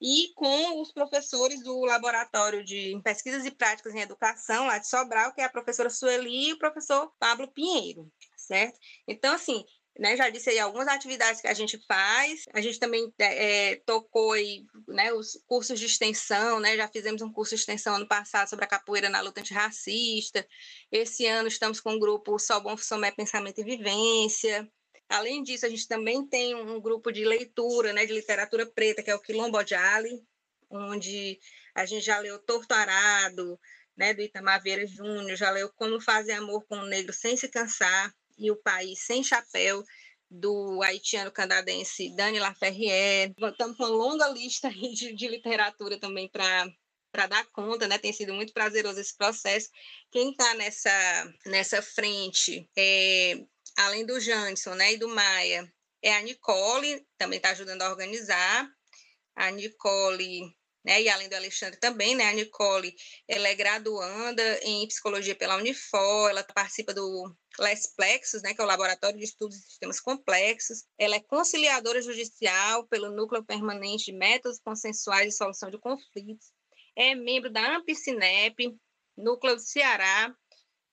e 0.00 0.32
com 0.34 0.80
os 0.80 0.92
professores 0.92 1.62
do 1.62 1.80
Laboratório 1.84 2.64
de 2.64 2.98
Pesquisas 3.04 3.44
e 3.44 3.50
Práticas 3.50 3.94
em 3.94 4.00
Educação, 4.00 4.66
lá 4.66 4.78
de 4.78 4.88
Sobral, 4.88 5.32
que 5.34 5.40
é 5.40 5.44
a 5.44 5.50
professora 5.50 5.90
Sueli 5.90 6.48
e 6.48 6.52
o 6.54 6.58
professor 6.58 7.12
Pablo 7.18 7.48
Pinheiro, 7.48 8.10
certo? 8.36 8.78
Então, 9.06 9.34
assim, 9.34 9.64
né, 9.98 10.16
já 10.16 10.30
disse 10.30 10.48
aí 10.48 10.58
algumas 10.58 10.88
atividades 10.88 11.40
que 11.40 11.46
a 11.46 11.52
gente 11.52 11.78
faz. 11.86 12.44
A 12.54 12.60
gente 12.60 12.78
também 12.78 13.12
é, 13.18 13.76
tocou 13.84 14.32
aí, 14.32 14.64
né, 14.88 15.12
os 15.12 15.38
cursos 15.46 15.78
de 15.78 15.86
extensão, 15.86 16.58
né, 16.60 16.76
já 16.76 16.88
fizemos 16.88 17.20
um 17.20 17.30
curso 17.30 17.54
de 17.54 17.60
extensão 17.60 17.96
ano 17.96 18.08
passado 18.08 18.48
sobre 18.48 18.64
a 18.64 18.68
capoeira 18.68 19.10
na 19.10 19.20
luta 19.20 19.40
antirracista. 19.40 20.46
Esse 20.90 21.26
ano 21.26 21.48
estamos 21.48 21.80
com 21.80 21.94
o 21.94 22.00
grupo 22.00 22.38
Só 22.38 22.58
Bom 22.60 22.76
Somé 22.76 23.10
Pensamento 23.10 23.60
e 23.60 23.64
Vivência. 23.64 24.66
Além 25.10 25.42
disso, 25.42 25.66
a 25.66 25.68
gente 25.68 25.88
também 25.88 26.24
tem 26.24 26.54
um 26.54 26.80
grupo 26.80 27.10
de 27.10 27.24
leitura, 27.24 27.92
né, 27.92 28.06
de 28.06 28.12
literatura 28.12 28.64
preta, 28.64 29.02
que 29.02 29.10
é 29.10 29.14
o 29.14 29.20
Quilombo 29.20 29.60
de 29.64 29.74
Ali, 29.74 30.22
onde 30.70 31.38
a 31.74 31.84
gente 31.84 32.06
já 32.06 32.18
leu 32.20 32.38
Torto 32.38 32.72
Arado, 32.72 33.58
né, 33.96 34.14
do 34.14 34.22
Itamar 34.22 34.62
Vieira 34.62 34.86
Júnior, 34.86 35.36
já 35.36 35.50
leu 35.50 35.68
Como 35.74 36.00
Fazer 36.00 36.34
Amor 36.34 36.64
com 36.66 36.76
o 36.76 36.86
Negro 36.86 37.12
Sem 37.12 37.36
Se 37.36 37.48
Cansar, 37.48 38.14
e 38.38 38.52
o 38.52 38.56
País 38.56 39.00
Sem 39.00 39.22
Chapéu, 39.24 39.82
do 40.30 40.80
haitiano 40.82 41.32
canadense 41.32 42.14
Dani 42.14 42.38
Laferrière. 42.38 43.34
Estamos 43.36 43.76
com 43.76 43.82
uma 43.82 43.88
longa 43.88 44.28
lista 44.28 44.70
de, 44.70 45.12
de 45.12 45.28
literatura 45.28 45.98
também 45.98 46.28
para 46.28 46.66
para 47.12 47.26
dar 47.26 47.44
conta, 47.46 47.88
né? 47.88 47.98
Tem 47.98 48.12
sido 48.12 48.32
muito 48.32 48.52
prazeroso 48.52 49.00
esse 49.00 49.16
processo. 49.16 49.68
Quem 50.12 50.30
está 50.30 50.54
nessa, 50.54 51.34
nessa 51.44 51.82
frente 51.82 52.70
é 52.76 53.44
além 53.84 54.04
do 54.04 54.20
Janson 54.20 54.74
né, 54.74 54.92
e 54.92 54.98
do 54.98 55.08
Maia, 55.08 55.72
é 56.02 56.14
a 56.14 56.22
Nicole, 56.22 57.06
também 57.18 57.38
está 57.38 57.50
ajudando 57.50 57.82
a 57.82 57.90
organizar. 57.90 58.68
A 59.36 59.50
Nicole, 59.50 60.42
né, 60.84 61.00
e 61.02 61.08
além 61.08 61.28
do 61.28 61.34
Alexandre 61.34 61.78
também, 61.78 62.14
né, 62.14 62.28
a 62.28 62.32
Nicole, 62.32 62.94
ela 63.26 63.48
é 63.48 63.54
graduanda 63.54 64.42
em 64.62 64.86
psicologia 64.86 65.34
pela 65.34 65.56
Unifor, 65.56 66.30
ela 66.30 66.44
participa 66.44 66.92
do 66.92 67.34
Lesplexos, 67.58 68.42
né, 68.42 68.52
que 68.54 68.60
é 68.60 68.64
o 68.64 68.66
Laboratório 68.66 69.18
de 69.18 69.24
Estudos 69.24 69.56
de 69.56 69.64
Sistemas 69.64 70.00
Complexos. 70.00 70.84
Ela 70.98 71.16
é 71.16 71.20
conciliadora 71.20 72.02
judicial 72.02 72.86
pelo 72.86 73.10
Núcleo 73.10 73.44
Permanente 73.44 74.06
de 74.06 74.12
Métodos 74.12 74.58
Consensuais 74.58 75.28
de 75.28 75.36
Solução 75.36 75.70
de 75.70 75.78
Conflitos. 75.78 76.52
É 76.96 77.14
membro 77.14 77.50
da 77.50 77.76
Ampicinep, 77.76 78.76
Núcleo 79.16 79.56
do 79.56 79.62
Ceará, 79.62 80.34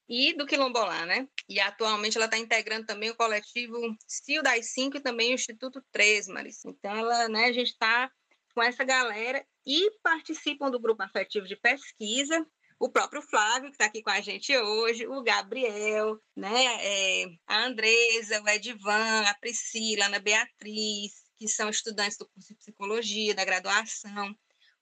e 0.10 0.34
do 0.34 0.46
Quilombolá, 0.46 1.06
né? 1.06 1.28
E 1.50 1.60
atualmente 1.60 2.18
ela 2.18 2.26
está 2.26 2.38
integrando 2.38 2.86
também 2.86 3.10
o 3.10 3.16
coletivo 3.16 3.80
CIO 4.06 4.44
das 4.44 4.72
Cinco 4.74 4.98
e 4.98 5.02
também 5.02 5.32
o 5.32 5.36
Instituto 5.36 5.82
Tresmares. 5.92 6.66
Então, 6.66 6.96
ela, 6.96 7.30
né, 7.30 7.46
a 7.46 7.54
gente 7.54 7.72
está 7.72 8.12
com 8.54 8.62
essa 8.62 8.84
galera 8.84 9.46
e 9.66 9.92
participam 10.04 10.70
do 10.70 10.80
grupo 10.80 11.04
afetivo 11.04 11.48
de 11.48 11.56
pesquisa. 11.56 12.46
O 12.80 12.90
próprio 12.90 13.22
Flávio, 13.22 13.70
que 13.70 13.76
está 13.76 13.86
aqui 13.86 14.02
com 14.04 14.10
a 14.10 14.20
gente 14.20 14.56
hoje, 14.56 15.08
o 15.08 15.24
Gabriel, 15.24 16.20
né, 16.36 16.66
é, 16.82 17.26
a 17.48 17.66
Andresa, 17.66 18.42
o 18.42 18.50
Edivan, 18.50 19.22
a 19.22 19.34
Priscila, 19.36 20.04
a 20.04 20.08
Ana 20.08 20.20
Beatriz, 20.20 21.14
que 21.38 21.48
são 21.48 21.70
estudantes 21.70 22.18
do 22.18 22.28
curso 22.28 22.50
de 22.50 22.56
psicologia, 22.56 23.34
da 23.34 23.46
graduação. 23.46 24.36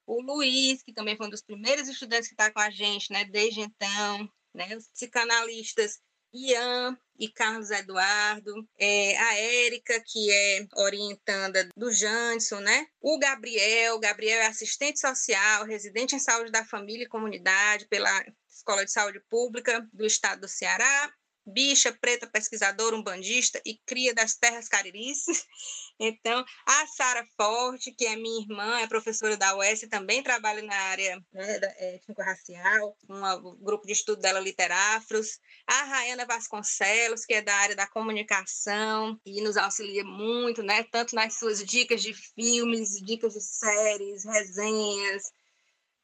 O 0.06 0.22
Luiz, 0.22 0.82
que 0.84 0.94
também 0.94 1.16
foi 1.16 1.28
um 1.28 1.30
dos 1.30 1.42
primeiros 1.42 1.88
estudantes 1.88 2.28
que 2.28 2.34
está 2.34 2.52
com 2.52 2.60
a 2.60 2.70
gente, 2.70 3.12
né, 3.12 3.24
desde 3.26 3.62
então, 3.62 4.30
né? 4.54 4.76
Os 4.76 4.88
psicanalistas 4.90 6.00
Ian 6.36 6.98
e 7.18 7.30
Carlos 7.30 7.72
Eduardo, 7.72 8.54
é, 8.78 9.18
a 9.18 9.36
Érica, 9.36 10.04
que 10.06 10.30
é 10.32 10.68
orientanda 10.76 11.68
do 11.76 11.92
Janson, 11.92 12.60
né? 12.60 12.88
O 13.00 13.18
Gabriel, 13.18 13.98
Gabriel 14.00 14.42
é 14.42 14.48
assistente 14.48 15.00
social, 15.00 15.64
residente 15.66 16.16
em 16.16 16.20
saúde 16.20 16.52
da 16.52 16.66
família 16.66 17.06
e 17.06 17.10
comunidade 17.10 17.88
pela 17.88 18.26
Escola 18.50 18.84
de 18.84 18.92
Saúde 18.92 19.22
Pública 19.30 19.88
do 19.94 20.06
Estado 20.06 20.42
do 20.42 20.48
Ceará, 20.48 21.14
bicha, 21.46 21.92
preta, 21.92 22.28
pesquisadora, 22.28 22.96
umbandista 22.96 23.62
e 23.66 23.78
cria 23.86 24.14
das 24.14 24.36
terras 24.36 24.68
cariris. 24.68 25.26
Então, 25.98 26.44
a 26.68 26.88
Sara 26.88 27.26
Forte, 27.38 27.90
que 27.90 28.06
é 28.06 28.18
minha 28.18 28.42
irmã, 28.42 28.82
é 28.82 28.86
professora 28.86 29.38
da 29.38 29.56
UES, 29.56 29.88
também 29.90 30.22
trabalha 30.22 30.62
na 30.62 30.76
área 30.76 31.24
né, 31.32 31.60
étnico-racial, 31.96 32.98
um 33.08 33.56
grupo 33.64 33.88
de 33.88 33.94
estudo 33.94 34.22
dela, 34.22 34.42
Literafros. 34.42 35.40
A 35.66 35.84
Rayana 35.84 36.26
Vasconcelos, 36.26 37.26
que 37.26 37.36
é 37.36 37.42
da 37.42 37.56
área 37.56 37.78
da 37.78 37.88
comunicação 37.88 39.18
e 39.26 39.42
nos 39.42 39.56
auxilia 39.56 40.04
muito, 40.04 40.62
né, 40.62 40.84
tanto 40.92 41.16
nas 41.16 41.36
suas 41.36 41.64
dicas 41.64 42.02
de 42.02 42.14
filmes, 42.14 43.00
dicas 43.02 43.34
de 43.34 43.42
séries, 43.42 44.26
resenhas, 44.26 45.32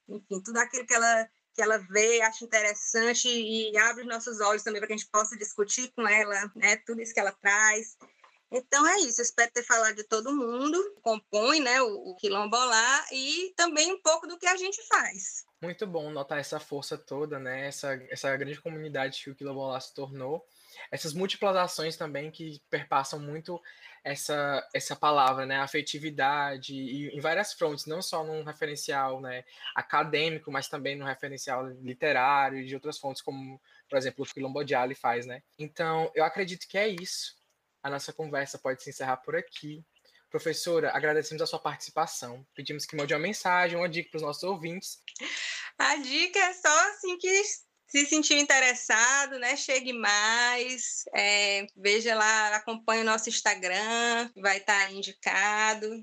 enfim, 0.08 0.42
tudo 0.42 0.58
aquilo 0.58 0.86
que 0.86 0.94
ela 0.94 1.30
que 1.54 1.62
ela 1.62 1.78
vê, 1.78 2.22
acha 2.22 2.44
interessante 2.44 3.28
e 3.28 3.78
abre 3.78 4.04
os 4.04 4.08
nossos 4.08 4.40
olhos 4.40 4.64
também 4.64 4.80
para 4.80 4.88
que 4.88 4.94
a 4.94 4.98
gente 4.98 5.10
possa 5.10 5.38
discutir 5.38 5.92
com 5.96 6.08
ela, 6.08 6.52
né, 6.56 6.78
tudo 6.86 7.02
isso 7.02 7.14
que 7.14 7.20
ela 7.20 7.32
traz. 7.32 7.98
Então 8.52 8.86
é 8.86 8.98
isso, 9.00 9.22
espero 9.22 9.50
ter 9.54 9.64
falado 9.64 9.96
de 9.96 10.04
todo 10.04 10.36
mundo, 10.36 10.78
compõe 11.02 11.62
né, 11.62 11.82
o, 11.82 12.12
o 12.12 12.16
Quilombolá 12.18 13.06
e 13.12 13.54
também 13.56 13.94
um 13.94 14.02
pouco 14.02 14.28
do 14.28 14.38
que 14.38 14.46
a 14.46 14.58
gente 14.58 14.86
faz. 14.88 15.46
Muito 15.62 15.88
bom 15.88 16.10
notar 16.10 16.40
essa 16.40 16.60
força 16.60 16.98
toda, 16.98 17.40
né? 17.40 17.68
Essa, 17.68 17.94
essa 18.10 18.36
grande 18.36 18.60
comunidade 18.60 19.24
que 19.24 19.30
o 19.30 19.36
Quilombolá 19.36 19.80
se 19.80 19.94
tornou. 19.94 20.46
Essas 20.92 21.14
múltiplas 21.14 21.56
ações 21.56 21.96
também 21.96 22.32
que 22.32 22.62
perpassam 22.70 23.20
muito 23.20 23.62
essa, 24.04 24.68
essa 24.74 24.96
palavra, 24.96 25.46
né? 25.46 25.58
Afetividade, 25.58 26.74
e 26.74 27.16
em 27.16 27.20
várias 27.20 27.54
frontes, 27.54 27.86
não 27.86 28.02
só 28.02 28.24
num 28.24 28.44
referencial 28.44 29.22
né, 29.22 29.44
acadêmico, 29.76 30.52
mas 30.52 30.68
também 30.68 30.96
no 30.96 31.06
referencial 31.06 31.68
literário 31.68 32.60
e 32.60 32.66
de 32.66 32.76
outras 32.76 32.98
fontes, 32.98 33.22
como, 33.22 33.62
por 33.90 33.98
exemplo, 33.98 34.24
o 34.24 34.28
Quilombo 34.28 34.64
Diali 34.64 34.96
faz, 34.96 35.26
né? 35.26 35.44
Então, 35.58 36.12
eu 36.16 36.24
acredito 36.24 36.68
que 36.68 36.78
é 36.78 36.88
isso. 36.88 37.36
A 37.84 37.90
nossa 37.90 38.12
conversa 38.12 38.58
pode 38.58 38.84
se 38.84 38.90
encerrar 38.90 39.18
por 39.18 39.36
aqui. 39.36 39.84
Professora, 40.30 40.92
agradecemos 40.96 41.42
a 41.42 41.48
sua 41.48 41.60
participação. 41.60 42.46
Pedimos 42.56 42.86
que 42.86 42.96
mande 42.96 43.14
uma 43.14 43.20
mensagem, 43.20 43.78
uma 43.78 43.90
dica 43.90 44.10
para 44.10 44.18
os 44.18 44.24
nossos 44.24 44.44
ouvintes. 44.44 45.00
A 45.78 45.96
dica 45.98 46.40
é 46.40 46.54
só 46.54 46.90
assim 46.92 47.18
que 47.18 47.42
se 47.92 48.06
sentiu 48.06 48.38
interessado, 48.38 49.38
né? 49.38 49.58
Chegue 49.58 49.92
mais, 49.92 51.04
é, 51.14 51.68
veja 51.76 52.16
lá, 52.16 52.56
acompanhe 52.56 53.02
o 53.02 53.06
nosso 53.06 53.28
Instagram, 53.28 54.32
vai 54.38 54.58
estar 54.58 54.88
tá 54.88 54.92
indicado. 54.92 56.02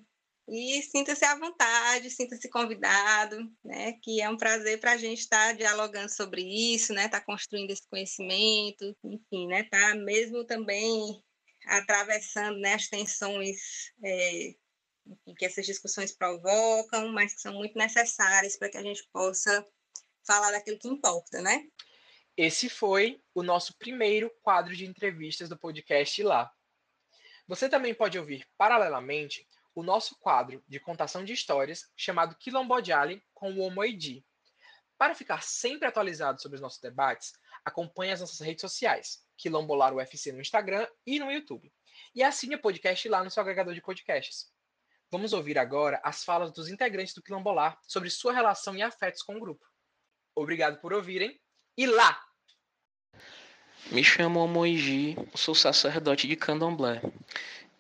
E 0.51 0.83
sinta-se 0.83 1.25
à 1.25 1.35
vontade, 1.39 2.11
sinta-se 2.11 2.49
convidado, 2.51 3.39
né? 3.65 3.95
Que 4.03 4.21
é 4.21 4.29
um 4.29 4.37
prazer 4.37 4.79
para 4.81 4.93
a 4.93 4.97
gente 4.99 5.21
estar 5.21 5.49
tá 5.49 5.53
dialogando 5.55 6.15
sobre 6.15 6.43
isso, 6.43 6.93
né? 6.93 7.07
Estar 7.07 7.21
tá 7.21 7.27
construindo 7.27 7.71
esse 7.71 7.89
conhecimento, 7.89 8.95
enfim, 9.05 9.47
né? 9.47 9.65
Tá 9.65 9.95
mesmo 9.95 10.45
também 10.45 11.23
atravessando 11.67 12.59
né, 12.61 12.75
as 12.75 12.89
tensões 12.89 13.93
é, 14.05 14.55
que 15.37 15.45
essas 15.45 15.67
discussões 15.67 16.13
provocam, 16.13 17.13
mas 17.13 17.35
que 17.35 17.41
são 17.41 17.55
muito 17.55 17.77
necessárias 17.77 18.57
para 18.57 18.71
que 18.71 18.79
a 18.79 18.83
gente 18.83 19.07
possa 19.13 19.67
falar 20.29 20.51
daquilo 20.51 20.79
que 20.79 20.87
importa, 20.87 21.41
né? 21.41 21.67
Esse 22.37 22.69
foi 22.69 23.19
o 23.35 23.43
nosso 23.43 23.77
primeiro 23.79 24.31
quadro 24.43 24.77
de 24.77 24.85
entrevistas 24.85 25.49
do 25.49 25.59
podcast 25.59 26.23
lá. 26.23 26.53
Você 27.47 27.67
também 27.67 27.95
pode 27.95 28.19
ouvir 28.19 28.47
paralelamente 28.59 29.49
o 29.75 29.83
nosso 29.83 30.19
quadro 30.21 30.63
de 30.69 30.79
contação 30.79 31.25
de 31.25 31.33
histórias 31.33 31.91
chamado 31.97 32.37
Quilombodiale 32.37 33.25
com 33.33 33.55
o 33.55 33.61
Homoidi. 33.61 34.23
Para 34.99 35.15
ficar 35.15 35.43
sempre 35.43 35.89
atualizado 35.89 36.43
sobre 36.43 36.57
os 36.57 36.61
nossos 36.61 36.81
debates, 36.81 37.33
acompanhe 37.65 38.13
as 38.13 38.21
nossas 38.21 38.41
redes 38.41 38.61
sociais. 38.61 39.25
Quilombolar 39.37 39.95
UFC 39.95 40.31
no 40.31 40.43
Instagram 40.43 40.87
e 41.07 41.19
no 41.19 41.33
YouTube. 41.33 41.73
E 42.15 42.23
assine 42.23 42.57
o 42.57 42.61
podcast 42.61 43.09
lá 43.09 43.25
no 43.25 43.31
seu 43.31 43.41
agregador 43.41 43.73
de 43.73 43.81
podcasts. 43.81 44.53
Vamos 45.11 45.33
ouvir 45.33 45.59
agora 45.59 46.01
as 46.05 46.23
falas 46.23 46.53
dos 46.53 46.69
integrantes 46.69 47.15
do 47.15 47.23
Quilombolar 47.23 47.81
sobre 47.83 48.11
sua 48.11 48.35
relação 48.35 48.77
e 48.77 48.83
afetos 48.83 49.23
com 49.23 49.37
o 49.37 49.41
grupo. 49.41 49.68
Obrigado 50.39 50.79
por 50.81 50.93
ouvirem 50.93 51.37
e 51.77 51.85
lá! 51.85 52.17
Me 53.91 54.05
chamo 54.05 54.47
Moiji, 54.47 55.17
sou 55.35 55.53
sacerdote 55.53 56.29
de 56.29 56.37
candomblé. 56.37 57.03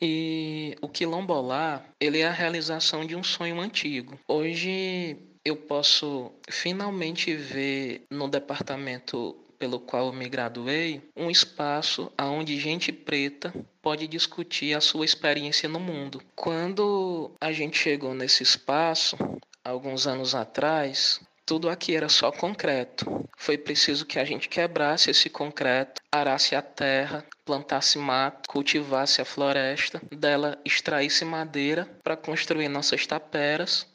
E 0.03 0.77
o 0.81 0.89
quilombolar, 0.89 1.89
ele 2.01 2.19
é 2.19 2.27
a 2.27 2.33
realização 2.33 3.07
de 3.07 3.15
um 3.15 3.23
sonho 3.23 3.61
antigo. 3.61 4.19
Hoje 4.27 5.17
eu 5.45 5.57
posso 5.57 6.33
finalmente 6.51 7.33
ver 7.33 8.03
no 8.11 8.27
departamento 8.27 9.37
pelo 9.57 9.79
qual 9.79 10.07
eu 10.07 10.13
me 10.13 10.29
graduei, 10.29 11.01
um 11.17 11.31
espaço 11.31 12.13
onde 12.21 12.59
gente 12.59 12.91
preta 12.91 13.55
pode 13.81 14.09
discutir 14.09 14.75
a 14.75 14.81
sua 14.81 15.05
experiência 15.05 15.69
no 15.69 15.79
mundo. 15.79 16.21
Quando 16.35 17.31
a 17.41 17.53
gente 17.53 17.79
chegou 17.79 18.15
nesse 18.15 18.43
espaço, 18.43 19.17
alguns 19.65 20.07
anos 20.07 20.35
atrás, 20.35 21.21
tudo 21.49 21.71
aqui 21.71 21.97
era 21.97 22.11
só 22.11 22.31
concreto. 22.31 23.27
Foi 23.39 23.57
preciso 23.57 24.05
que 24.05 24.19
a 24.19 24.25
gente 24.25 24.51
quebrasse 24.51 25.11
esse 25.11 25.31
concreto, 25.31 26.03
arasse 26.13 26.55
a 26.55 26.61
terra, 26.61 27.25
plantasse 27.43 27.97
mato, 27.97 28.47
cultivasse 28.51 29.23
a 29.23 29.25
floresta, 29.25 29.99
dela 30.15 30.61
extraísse 30.63 31.25
madeira 31.25 31.89
para 32.05 32.19
construir 32.19 32.69
nossas 32.69 33.07
taperas 33.07 33.87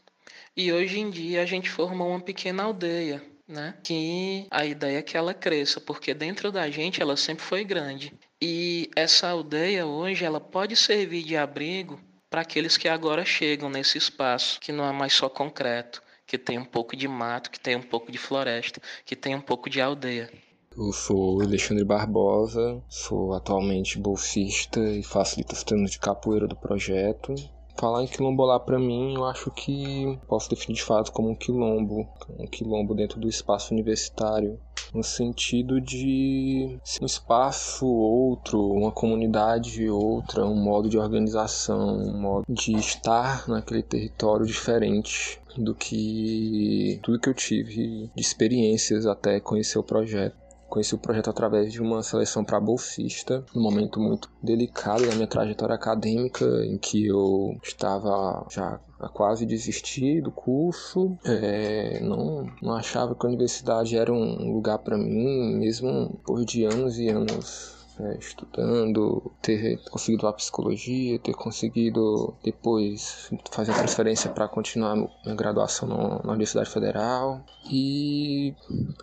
E 0.58 0.74
hoje 0.74 1.00
em 1.00 1.12
dia 1.12 1.44
a 1.44 1.46
gente 1.46 1.70
formou 1.70 2.10
uma 2.10 2.20
pequena 2.20 2.64
aldeia, 2.64 3.24
né? 3.48 3.76
Que 3.84 4.48
a 4.50 4.66
ideia 4.66 4.98
é 4.98 5.04
que 5.04 5.16
ela 5.16 5.34
cresça, 5.34 5.80
porque 5.80 6.12
dentro 6.12 6.52
da 6.52 6.68
gente 6.72 7.04
ela 7.04 7.16
sempre 7.16 7.46
foi 7.46 7.64
grande. 7.64 8.14
E 8.42 8.90
essa 8.96 9.30
aldeia 9.30 9.86
hoje 9.86 10.26
ela 10.26 10.40
pode 10.42 10.76
servir 10.76 11.24
de 11.24 11.38
abrigo 11.38 12.00
para 12.32 12.42
aqueles 12.42 12.78
que 12.78 12.90
agora 12.90 13.24
chegam 13.24 13.70
nesse 13.70 14.00
espaço, 14.00 14.60
que 14.60 14.72
não 14.72 14.90
é 14.90 14.92
mais 14.92 15.14
só 15.14 15.30
concreto, 15.30 16.02
que 16.26 16.38
tem 16.38 16.58
um 16.58 16.66
pouco 16.66 16.96
de 16.96 17.08
mato, 17.08 17.52
que 17.52 17.60
tem 17.60 17.76
um 17.76 17.82
pouco 17.82 18.12
de 18.12 18.18
floresta, 18.18 18.82
que 19.06 19.16
tem 19.16 19.36
um 19.36 19.42
pouco 19.42 19.70
de 19.70 19.82
aldeia. 19.82 20.30
Eu 20.76 20.92
sou 20.92 21.40
Alexandre 21.40 21.84
Barbosa, 21.84 22.82
sou 22.90 23.34
atualmente 23.34 24.00
bolsista 24.00 24.80
e 24.80 25.02
os 25.02 25.64
treinos 25.64 25.92
de 25.92 26.00
capoeira 26.00 26.48
do 26.48 26.56
projeto. 26.56 27.36
Falar 27.78 28.04
em 28.04 28.08
quilombolar 28.08 28.60
para 28.60 28.80
mim, 28.80 29.16
eu 29.16 29.26
acho 29.26 29.52
que 29.52 30.18
posso 30.28 30.50
definir 30.50 30.76
de 30.76 30.84
fato 30.84 31.12
como 31.12 31.30
um 31.30 31.36
quilombo, 31.36 32.08
um 32.40 32.48
quilombo 32.48 32.96
dentro 32.96 33.20
do 33.20 33.28
espaço 33.28 33.74
universitário, 33.74 34.60
no 34.94 35.04
sentido 35.04 35.82
de 35.82 36.78
um 37.02 37.06
espaço 37.06 37.86
outro, 37.86 38.60
uma 38.72 38.92
comunidade 38.92 39.90
outra, 39.90 40.46
um 40.46 40.56
modo 40.56 40.88
de 40.88 40.98
organização, 40.98 41.98
um 41.98 42.20
modo 42.20 42.46
de 42.48 42.74
estar 42.74 43.48
naquele 43.48 43.82
território 43.82 44.46
diferente 44.46 45.40
do 45.58 45.74
que 45.74 47.00
tudo 47.04 47.20
que 47.20 47.30
eu 47.30 47.34
tive 47.34 48.10
de 48.16 48.22
experiências 48.22 49.06
até 49.06 49.40
conhecer 49.40 49.80
o 49.80 49.84
projeto. 49.84 50.44
Conheci 50.70 50.96
o 50.96 50.98
projeto 50.98 51.30
através 51.30 51.72
de 51.72 51.80
uma 51.80 52.02
seleção 52.02 52.44
para 52.44 52.60
bolsista, 52.60 53.46
num 53.54 53.62
momento 53.62 54.00
muito 54.00 54.28
delicado 54.42 55.06
da 55.08 55.14
minha 55.14 55.28
trajetória 55.28 55.76
acadêmica, 55.76 56.46
em 56.66 56.80
que 56.80 57.06
eu 57.06 57.56
estava 57.62 58.44
já 58.50 58.80
a 59.04 59.10
quase 59.10 59.46
desistir 59.46 60.22
do 60.22 60.32
curso, 60.32 61.18
é, 61.26 62.00
não, 62.02 62.48
não 62.62 62.74
achava 62.74 63.14
que 63.14 63.26
a 63.26 63.30
universidade 63.30 63.98
era 63.98 64.12
um 64.12 64.54
lugar 64.54 64.80
para 64.80 64.98
mim, 64.98 65.56
mesmo 65.56 66.20
por 66.26 66.44
de 66.46 66.64
anos 66.64 66.98
e 66.98 67.10
anos 67.10 67.83
é, 68.00 68.18
estudando, 68.18 69.32
ter 69.42 69.78
conseguido 69.90 70.28
a 70.28 70.34
psicologia, 70.34 71.20
ter 71.20 71.34
conseguido 71.34 72.34
depois 72.44 73.30
fazer 73.52 73.72
a 73.72 73.76
transferência 73.76 74.32
para 74.32 74.48
continuar 74.48 74.96
minha 74.96 75.36
graduação 75.36 75.88
na 76.24 76.32
Universidade 76.32 76.70
Federal. 76.70 77.46
E 77.70 78.56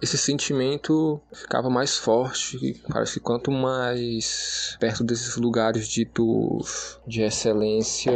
esse 0.02 0.18
sentimento 0.18 1.20
ficava 1.32 1.70
mais 1.70 1.96
forte, 1.96 2.82
parece 2.92 3.14
que 3.14 3.20
quanto 3.20 3.50
mais 3.50 4.76
perto 4.80 5.04
desses 5.04 5.36
lugares 5.36 5.88
ditos 5.88 6.98
de 7.06 7.22
excelência 7.22 8.12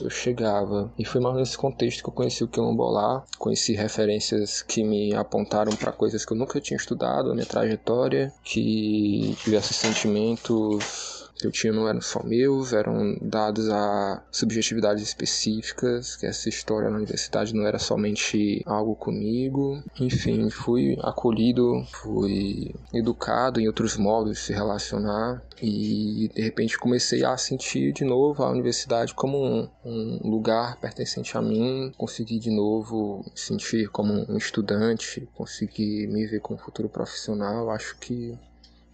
eu 0.00 0.08
chegava. 0.08 0.92
E 0.98 1.04
foi 1.04 1.20
mais 1.20 1.36
nesse 1.36 1.58
contexto 1.58 2.02
que 2.02 2.08
eu 2.08 2.14
conheci 2.14 2.44
o 2.44 2.48
Quilombolá, 2.48 3.24
conheci 3.38 3.72
referências 3.72 4.62
que 4.62 4.84
me 4.84 5.14
apontaram 5.14 5.74
para 5.74 5.92
coisas 5.92 6.24
que 6.24 6.32
eu 6.32 6.36
nunca 6.36 6.60
tinha 6.60 6.76
estudado, 6.76 7.30
a 7.30 7.34
minha 7.34 7.46
trajetória, 7.46 8.32
que 8.44 9.36
tivesse 9.42 9.74
sentimento 9.74 10.11
conhecimentos 10.12 11.22
que 11.38 11.46
eu 11.46 11.50
tinha 11.50 11.72
não 11.72 11.88
eram 11.88 12.00
só 12.00 12.22
meus, 12.22 12.72
eram 12.72 13.16
dados 13.20 13.68
a 13.68 14.22
subjetividades 14.30 15.02
específicas, 15.02 16.14
que 16.14 16.24
essa 16.24 16.48
história 16.48 16.88
na 16.88 16.98
universidade 16.98 17.52
não 17.52 17.66
era 17.66 17.80
somente 17.80 18.62
algo 18.64 18.94
comigo. 18.94 19.82
Enfim, 19.98 20.48
fui 20.50 20.96
acolhido, 21.02 21.84
fui 21.90 22.72
educado 22.94 23.60
em 23.60 23.66
outros 23.66 23.96
modos 23.96 24.32
de 24.32 24.38
se 24.38 24.52
relacionar 24.52 25.42
e 25.60 26.30
de 26.32 26.42
repente 26.42 26.78
comecei 26.78 27.24
a 27.24 27.36
sentir 27.36 27.92
de 27.92 28.04
novo 28.04 28.44
a 28.44 28.50
universidade 28.50 29.12
como 29.12 29.38
um, 29.44 29.68
um 29.84 30.30
lugar 30.30 30.78
pertencente 30.80 31.36
a 31.36 31.42
mim, 31.42 31.92
consegui 31.96 32.38
de 32.38 32.50
novo 32.50 33.24
sentir 33.34 33.88
como 33.88 34.12
um 34.30 34.36
estudante, 34.36 35.28
consegui 35.34 36.06
me 36.06 36.24
ver 36.26 36.40
como 36.40 36.58
futuro 36.58 36.88
profissional. 36.88 37.70
Acho 37.70 37.96
que 37.98 38.38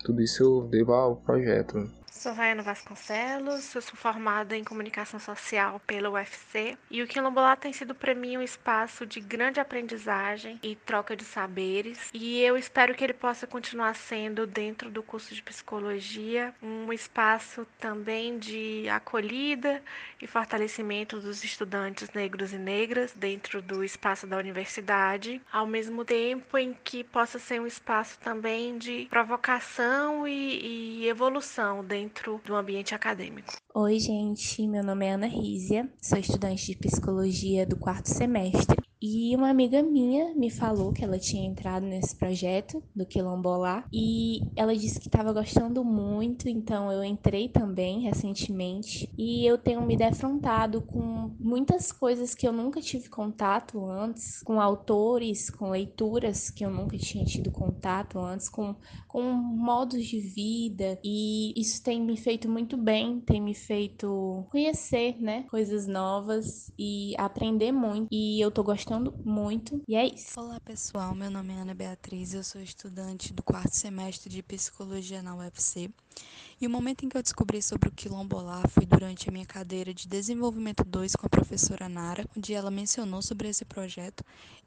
tudo 0.05 0.23
isso 0.23 0.43
eu 0.43 0.69
devo 0.69 0.93
ao 0.93 1.17
projeto. 1.17 1.91
Sou 2.19 2.35
Vaiana 2.35 2.65
Vasconcelos, 2.65 3.73
eu 3.77 3.81
sou 3.81 3.95
formada 3.95 4.57
em 4.57 4.65
comunicação 4.65 5.21
social 5.21 5.81
pela 5.87 6.11
UFC 6.11 6.77
e 6.91 7.01
o 7.01 7.07
Quilombolá 7.07 7.55
tem 7.55 7.73
sido 7.73 7.95
para 7.95 8.13
mim 8.13 8.37
um 8.37 8.43
espaço 8.43 9.07
de 9.07 9.21
grande 9.21 9.61
aprendizagem 9.61 10.59
e 10.61 10.75
troca 10.75 11.15
de 11.15 11.23
saberes 11.23 12.11
e 12.13 12.41
eu 12.41 12.57
espero 12.57 12.93
que 12.93 13.05
ele 13.05 13.13
possa 13.13 13.47
continuar 13.47 13.95
sendo 13.95 14.49
dentro 14.49 14.91
do 14.91 15.01
curso 15.01 15.33
de 15.33 15.41
psicologia 15.45 16.53
um 16.61 16.93
espaço 16.93 17.65
também 17.79 18.37
de 18.37 18.89
acolhida 18.89 19.81
e 20.21 20.27
fortalecimento 20.27 21.21
dos 21.21 21.45
estudantes 21.45 22.11
negros 22.11 22.53
e 22.53 22.59
negras 22.59 23.13
dentro 23.15 23.63
do 23.63 23.85
espaço 23.85 24.27
da 24.27 24.37
universidade, 24.37 25.41
ao 25.53 25.69
mesmo 25.69 26.05
tempo 26.05 26.59
em 26.59 26.77
que 26.83 27.05
possa 27.05 27.39
ser 27.39 27.61
um 27.61 27.67
espaço 27.67 28.19
também 28.19 28.77
de 28.77 29.07
provocação 29.09 30.27
e, 30.27 31.03
e 31.03 31.09
evolução 31.09 31.85
dentro 31.85 32.08
dentro 32.09 32.41
do 32.45 32.57
ambiente 32.57 32.95
acadêmico. 32.95 33.53
Oi, 33.75 33.99
gente, 34.01 34.67
meu 34.67 34.83
nome 34.83 35.05
é 35.05 35.13
Ana 35.13 35.27
Rízia, 35.27 35.87
sou 36.01 36.19
estudante 36.19 36.67
de 36.67 36.77
psicologia 36.77 37.67
do 37.67 37.77
quarto 37.77 38.07
semestre 38.07 38.88
e 39.01 39.35
uma 39.37 39.49
amiga 39.49 39.81
minha 39.81 40.35
me 40.35 40.51
falou 40.51 40.93
que 40.93 41.05
ela 41.05 41.19
tinha 41.19 41.47
entrado 41.47 41.87
nesse 41.87 42.17
projeto 42.17 42.83
do 42.95 43.07
Quilombolá 43.07 43.87
e 43.93 44.41
ela 44.57 44.75
disse 44.75 44.99
que 44.99 45.07
estava 45.07 45.33
gostando 45.33 45.85
muito, 45.85 46.49
então 46.49 46.91
eu 46.91 47.05
entrei 47.05 47.49
também 47.49 48.01
recentemente. 48.01 49.09
E 49.17 49.47
eu 49.47 49.57
tenho 49.57 49.83
me 49.83 49.97
defrontado 49.97 50.81
com 50.83 51.33
muitas 51.39 51.93
coisas 51.93 52.35
que 52.35 52.47
eu 52.47 52.53
nunca 52.53 52.81
tive 52.81 53.09
contato 53.09 53.85
antes, 53.89 54.43
com 54.43 54.61
autores, 54.61 55.49
com 55.49 55.71
leituras 55.71 56.51
que 56.51 56.65
eu 56.65 56.71
nunca 56.71 56.99
tinha 56.99 57.25
tido 57.25 57.53
contato 57.53 58.19
antes, 58.19 58.49
com, 58.49 58.75
com 59.07 59.23
modos 59.23 60.05
de 60.05 60.19
vida. 60.19 60.99
E 61.05 61.53
isso 61.57 61.83
tem 61.85 62.01
me 62.03 62.17
feito 62.17 62.49
muito 62.51 62.77
bem, 62.77 63.21
tem 63.21 63.41
me 63.41 63.55
feito 63.55 64.45
conhecer, 64.51 65.17
né, 65.21 65.45
coisas 65.49 65.87
novas 65.87 66.73
e 66.77 67.15
aprender 67.17 67.71
muito. 67.71 68.09
E 68.11 68.41
eu 68.41 68.51
tô 68.51 68.65
gostando 68.65 68.88
gostando 68.89 69.15
muito. 69.23 69.83
E 69.87 69.95
é 69.95 70.07
isso. 70.07 70.41
Olá, 70.41 70.59
pessoal. 70.61 71.15
Meu 71.15 71.31
nome 71.31 71.53
é 71.53 71.59
Ana 71.59 71.75
Beatriz. 71.75 72.33
Eu 72.33 72.43
sou 72.43 72.59
estudante 72.59 73.35
do 73.35 73.43
quarto 73.43 73.77
semestre 73.77 74.31
de 74.31 74.43
psicologia 74.43 75.23
na 75.23 75.37
UFC. 75.37 75.91
E 76.59 76.67
o 76.67 76.71
momento 76.71 77.05
em 77.05 77.09
que 77.11 77.17
eu 77.19 77.23
descobri 77.23 77.61
sobre 77.61 77.91
o 77.91 77.93
quilombolar 77.93 78.67
foi 78.67 78.87
durante 78.87 79.29
a 79.29 79.33
minha 79.33 79.45
cadeira 79.45 79.93
de 79.93 80.09
desenvolvimento 80.09 80.85
2 80.85 81.17
com 81.17 81.27
a 81.27 81.29
professora 81.29 81.87
Nara, 81.87 82.27
onde 82.35 82.55
ela 82.55 82.71
mencionou 82.71 83.21
sobre 83.21 83.49
esse 83.49 83.63
projeto. 83.63 84.25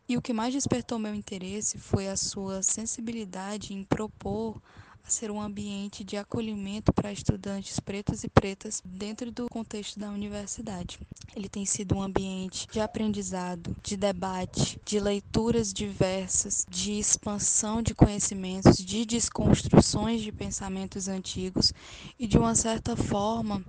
E 0.07 0.15
o 0.15 0.21
que 0.21 0.33
mais 0.33 0.53
despertou 0.53 0.99
meu 0.99 1.15
interesse 1.15 1.79
foi 1.79 2.07
a 2.07 2.15
sua 2.15 2.61
sensibilidade 2.61 3.73
em 3.73 3.83
propor 3.83 4.61
a 5.05 5.09
ser 5.09 5.31
um 5.31 5.41
ambiente 5.41 6.03
de 6.03 6.17
acolhimento 6.17 6.93
para 6.93 7.11
estudantes 7.11 7.79
pretos 7.79 8.23
e 8.23 8.29
pretas 8.29 8.81
dentro 8.85 9.31
do 9.31 9.47
contexto 9.49 9.99
da 9.99 10.09
universidade. 10.09 10.99
Ele 11.35 11.49
tem 11.49 11.65
sido 11.65 11.95
um 11.95 12.01
ambiente 12.01 12.67
de 12.71 12.79
aprendizado, 12.79 13.75
de 13.81 13.95
debate, 13.95 14.79
de 14.85 14.99
leituras 14.99 15.73
diversas, 15.73 16.65
de 16.69 16.93
expansão 16.99 17.81
de 17.81 17.95
conhecimentos, 17.95 18.77
de 18.77 19.05
desconstruções 19.05 20.21
de 20.21 20.31
pensamentos 20.31 21.07
antigos 21.07 21.73
e, 22.19 22.27
de 22.27 22.37
uma 22.37 22.55
certa 22.55 22.95
forma, 22.95 23.63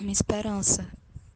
uma 0.00 0.12
esperança 0.12 0.90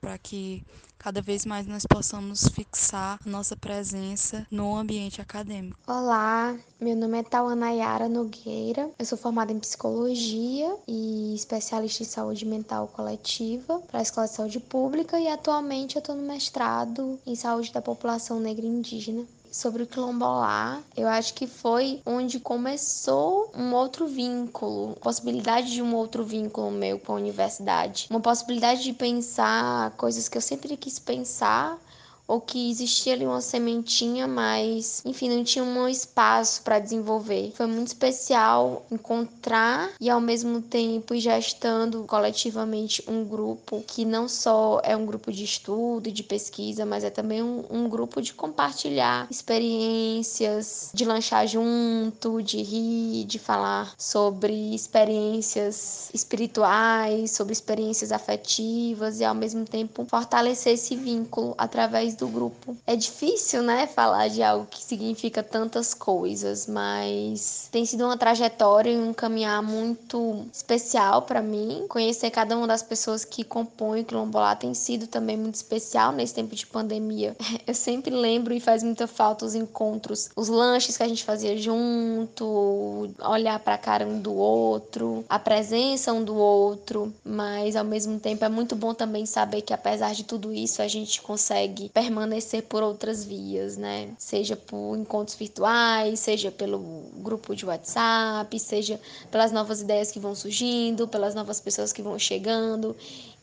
para 0.04 0.18
que 0.18 0.62
cada 0.98 1.22
vez 1.22 1.46
mais 1.46 1.66
nós 1.66 1.86
possamos 1.86 2.46
fixar 2.48 3.18
nossa 3.24 3.56
presença 3.56 4.46
no 4.50 4.76
ambiente 4.76 5.18
acadêmico. 5.20 5.78
Olá, 5.86 6.54
meu 6.78 6.94
nome 6.94 7.18
é 7.18 7.22
Tauana 7.22 7.70
Yara 7.70 8.06
Nogueira, 8.06 8.90
eu 8.98 9.06
sou 9.06 9.16
formada 9.16 9.50
em 9.50 9.58
psicologia 9.58 10.76
e 10.86 11.34
especialista 11.34 12.02
em 12.02 12.06
saúde 12.06 12.44
mental 12.44 12.86
coletiva 12.88 13.80
para 13.80 14.00
a 14.00 14.02
Escola 14.02 14.26
de 14.26 14.34
Saúde 14.34 14.60
Pública 14.60 15.18
e 15.18 15.26
atualmente 15.26 15.96
eu 15.96 16.00
estou 16.00 16.14
no 16.14 16.22
mestrado 16.22 17.18
em 17.26 17.34
saúde 17.34 17.72
da 17.72 17.80
população 17.80 18.38
negra 18.38 18.66
e 18.66 18.68
indígena 18.68 19.24
sobre 19.54 19.84
o 19.84 19.86
quilombolar, 19.86 20.82
eu 20.96 21.06
acho 21.06 21.32
que 21.32 21.46
foi 21.46 22.02
onde 22.04 22.40
começou 22.40 23.52
um 23.54 23.72
outro 23.72 24.08
vínculo, 24.08 24.96
possibilidade 24.96 25.70
de 25.70 25.80
um 25.80 25.94
outro 25.94 26.24
vínculo 26.24 26.72
meu 26.72 26.98
com 26.98 27.12
a 27.12 27.16
universidade, 27.16 28.08
uma 28.10 28.18
possibilidade 28.18 28.82
de 28.82 28.92
pensar 28.92 29.92
coisas 29.92 30.28
que 30.28 30.36
eu 30.36 30.42
sempre 30.42 30.76
quis 30.76 30.98
pensar 30.98 31.78
ou 32.26 32.40
que 32.40 32.70
existia 32.70 33.12
ali 33.12 33.26
uma 33.26 33.40
sementinha, 33.40 34.26
mas 34.26 35.02
enfim, 35.04 35.28
não 35.28 35.44
tinha 35.44 35.64
um 35.64 35.88
espaço 35.88 36.62
para 36.62 36.78
desenvolver. 36.78 37.52
Foi 37.54 37.66
muito 37.66 37.88
especial 37.88 38.86
encontrar 38.90 39.90
e 40.00 40.08
ao 40.08 40.20
mesmo 40.20 40.60
tempo 40.62 41.14
ir 41.14 41.20
gestando 41.20 42.04
coletivamente 42.04 43.02
um 43.06 43.24
grupo 43.24 43.84
que 43.86 44.04
não 44.04 44.28
só 44.28 44.80
é 44.82 44.96
um 44.96 45.04
grupo 45.04 45.30
de 45.30 45.44
estudo 45.44 46.08
e 46.08 46.12
de 46.12 46.22
pesquisa, 46.22 46.86
mas 46.86 47.04
é 47.04 47.10
também 47.10 47.42
um, 47.42 47.64
um 47.70 47.88
grupo 47.88 48.22
de 48.22 48.32
compartilhar 48.32 49.26
experiências, 49.30 50.90
de 50.94 51.04
lanchar 51.04 51.46
junto, 51.46 52.42
de 52.42 52.62
rir, 52.62 53.24
de 53.24 53.38
falar 53.38 53.94
sobre 53.98 54.74
experiências 54.74 56.10
espirituais, 56.14 57.32
sobre 57.32 57.52
experiências 57.52 58.12
afetivas 58.12 59.20
e 59.20 59.24
ao 59.24 59.34
mesmo 59.34 59.64
tempo 59.64 60.04
fortalecer 60.06 60.74
esse 60.74 60.96
vínculo 60.96 61.54
através 61.58 62.13
do 62.16 62.28
grupo. 62.28 62.76
É 62.86 62.96
difícil, 62.96 63.62
né, 63.62 63.86
falar 63.86 64.28
de 64.28 64.42
algo 64.42 64.66
que 64.70 64.82
significa 64.82 65.42
tantas 65.42 65.94
coisas, 65.94 66.66
mas 66.66 67.68
tem 67.70 67.84
sido 67.84 68.04
uma 68.04 68.16
trajetória 68.16 68.90
e 68.90 68.98
um 68.98 69.12
caminhar 69.12 69.62
muito 69.62 70.46
especial 70.52 71.22
para 71.22 71.42
mim. 71.42 71.86
Conhecer 71.88 72.30
cada 72.30 72.56
uma 72.56 72.66
das 72.66 72.82
pessoas 72.82 73.24
que 73.24 73.44
compõem 73.44 74.02
o 74.02 74.04
Quilombolá 74.04 74.54
tem 74.56 74.74
sido 74.74 75.06
também 75.06 75.36
muito 75.36 75.54
especial 75.54 76.12
nesse 76.12 76.34
tempo 76.34 76.54
de 76.54 76.66
pandemia. 76.66 77.36
Eu 77.66 77.74
sempre 77.74 78.14
lembro 78.14 78.54
e 78.54 78.60
faz 78.60 78.82
muita 78.82 79.06
falta 79.06 79.44
os 79.44 79.54
encontros, 79.54 80.30
os 80.36 80.48
lanches 80.48 80.96
que 80.96 81.02
a 81.02 81.08
gente 81.08 81.24
fazia 81.24 81.56
junto, 81.56 83.10
olhar 83.20 83.58
para 83.58 83.74
a 83.74 83.78
cara 83.78 84.06
um 84.06 84.20
do 84.20 84.34
outro, 84.34 85.24
a 85.28 85.38
presença 85.38 86.12
um 86.12 86.22
do 86.24 86.34
outro, 86.34 87.12
mas 87.24 87.76
ao 87.76 87.84
mesmo 87.84 88.18
tempo 88.18 88.44
é 88.44 88.48
muito 88.48 88.74
bom 88.76 88.94
também 88.94 89.26
saber 89.26 89.62
que 89.62 89.72
apesar 89.72 90.14
de 90.14 90.24
tudo 90.24 90.52
isso 90.52 90.82
a 90.82 90.88
gente 90.88 91.20
consegue 91.20 91.90
permanecer 92.04 92.62
por 92.64 92.82
outras 92.82 93.24
vias, 93.24 93.76
né? 93.78 94.10
Seja 94.18 94.54
por 94.56 94.96
encontros 94.96 95.36
virtuais, 95.36 96.20
seja 96.20 96.50
pelo 96.50 96.78
grupo 97.16 97.56
de 97.56 97.64
WhatsApp, 97.64 98.58
seja 98.58 99.00
pelas 99.30 99.52
novas 99.52 99.80
ideias 99.80 100.12
que 100.12 100.18
vão 100.18 100.34
surgindo, 100.34 101.08
pelas 101.08 101.34
novas 101.34 101.60
pessoas 101.60 101.92
que 101.92 102.02
vão 102.02 102.18
chegando 102.18 102.94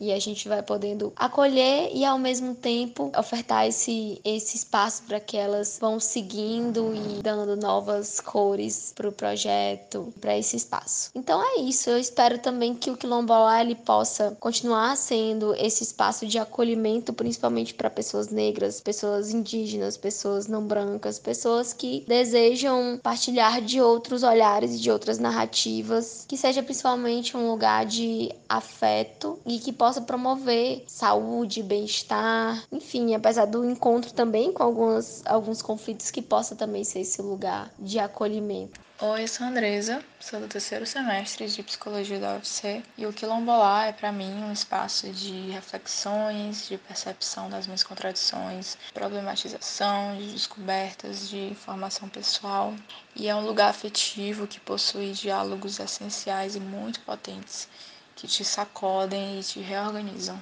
e 0.02 0.12
a 0.12 0.20
gente 0.20 0.50
vai 0.50 0.64
podendo 0.64 1.14
acolher 1.16 1.92
e 1.94 2.04
ao 2.04 2.18
mesmo 2.18 2.56
tempo 2.56 3.12
ofertar 3.16 3.68
esse, 3.68 4.20
esse 4.26 4.58
espaço 4.58 5.04
para 5.04 5.20
que 5.20 5.38
elas 5.38 5.78
vão 5.80 6.00
seguindo 6.00 6.92
e 6.96 7.22
dando 7.22 7.56
novas 7.56 8.20
cores 8.20 8.92
para 8.96 9.08
o 9.08 9.12
projeto, 9.12 10.12
para 10.20 10.36
esse 10.36 10.58
espaço. 10.58 11.12
Então 11.14 11.40
é 11.42 11.62
isso, 11.62 11.92
eu 11.92 12.00
espero 12.00 12.40
também 12.40 12.74
que 12.74 12.90
o 12.90 12.98
Quilombola 12.98 13.62
ele 13.62 13.76
possa 13.76 14.36
continuar 14.40 14.98
sendo 14.98 15.54
esse 15.54 15.84
espaço 15.84 16.26
de 16.26 16.40
acolhimento, 16.40 17.14
principalmente 17.14 17.76
para 17.76 17.90
pessoas 17.90 18.30
negras, 18.30 18.82
pessoas 18.82 19.32
indígenas, 19.32 19.98
pessoas 19.98 20.48
não 20.48 20.64
brancas, 20.64 21.20
pessoas 21.20 21.74
que 21.74 22.04
desejam 22.08 23.00
partilhar 23.04 23.62
de 23.62 23.80
outros 23.80 24.24
olhares 24.24 24.74
e 24.76 24.80
de 24.80 24.90
outras 24.90 25.20
narrativas, 25.20 26.26
que 26.28 26.36
seja 26.36 26.64
principalmente 26.64 27.38
um 27.38 27.52
lugar 27.52 27.86
de 27.86 28.32
afeto 28.50 29.38
e 29.46 29.60
que 29.60 29.72
possa 29.72 29.91
possa 29.92 30.02
promover 30.02 30.86
saúde, 30.88 31.62
bem-estar, 31.62 32.64
enfim, 32.72 33.14
apesar 33.14 33.44
do 33.44 33.70
encontro 33.70 34.14
também 34.14 34.54
com 34.54 34.64
algumas, 34.64 35.22
alguns 35.26 35.62
conflitos, 35.62 36.10
que 36.10 36.22
possa 36.22 36.56
também 36.56 36.86
ser 36.86 37.02
esse 37.02 37.22
lugar 37.22 37.70
de 37.78 38.00
acolhimento. 38.00 38.80
Oi, 39.02 39.24
eu 39.24 39.28
sou 39.28 39.46
a 39.46 39.50
Andresa, 39.50 40.02
sou 40.18 40.40
do 40.40 40.48
terceiro 40.48 40.86
semestre 40.86 41.46
de 41.46 41.62
Psicologia 41.62 42.20
da 42.20 42.36
UFC 42.36 42.82
e 42.98 43.06
o 43.06 43.12
Quilombolá 43.12 43.88
é 43.88 43.92
para 43.92 44.14
mim 44.14 44.32
um 44.44 44.54
espaço 44.54 45.10
de 45.10 45.50
reflexões, 45.50 46.70
de 46.70 46.78
percepção 46.78 47.50
das 47.50 47.68
minhas 47.68 47.84
contradições, 47.84 48.78
problematização, 48.94 50.16
de 50.16 50.32
descobertas, 50.32 51.28
de 51.28 51.54
formação 51.56 52.08
pessoal 52.08 52.74
e 53.14 53.28
é 53.28 53.36
um 53.36 53.46
lugar 53.46 53.72
afetivo 53.72 54.48
que 54.48 54.60
possui 54.60 55.12
diálogos 55.12 55.80
essenciais 55.80 56.56
e 56.56 56.62
muito 56.62 57.02
potentes 57.02 57.68
que 58.16 58.28
te 58.28 58.44
sacodem 58.44 59.40
e 59.40 59.44
te 59.44 59.60
reorganizam. 59.60 60.40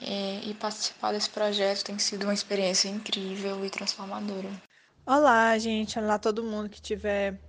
E, 0.00 0.50
e 0.50 0.54
participar 0.54 1.12
desse 1.12 1.28
projeto 1.30 1.84
tem 1.84 1.98
sido 1.98 2.24
uma 2.24 2.34
experiência 2.34 2.88
incrível 2.88 3.64
e 3.64 3.70
transformadora. 3.70 4.50
Olá, 5.04 5.58
gente. 5.58 5.98
Olá 5.98 6.18
todo 6.18 6.44
mundo 6.44 6.68
que 6.68 6.76
estiver 6.76 7.40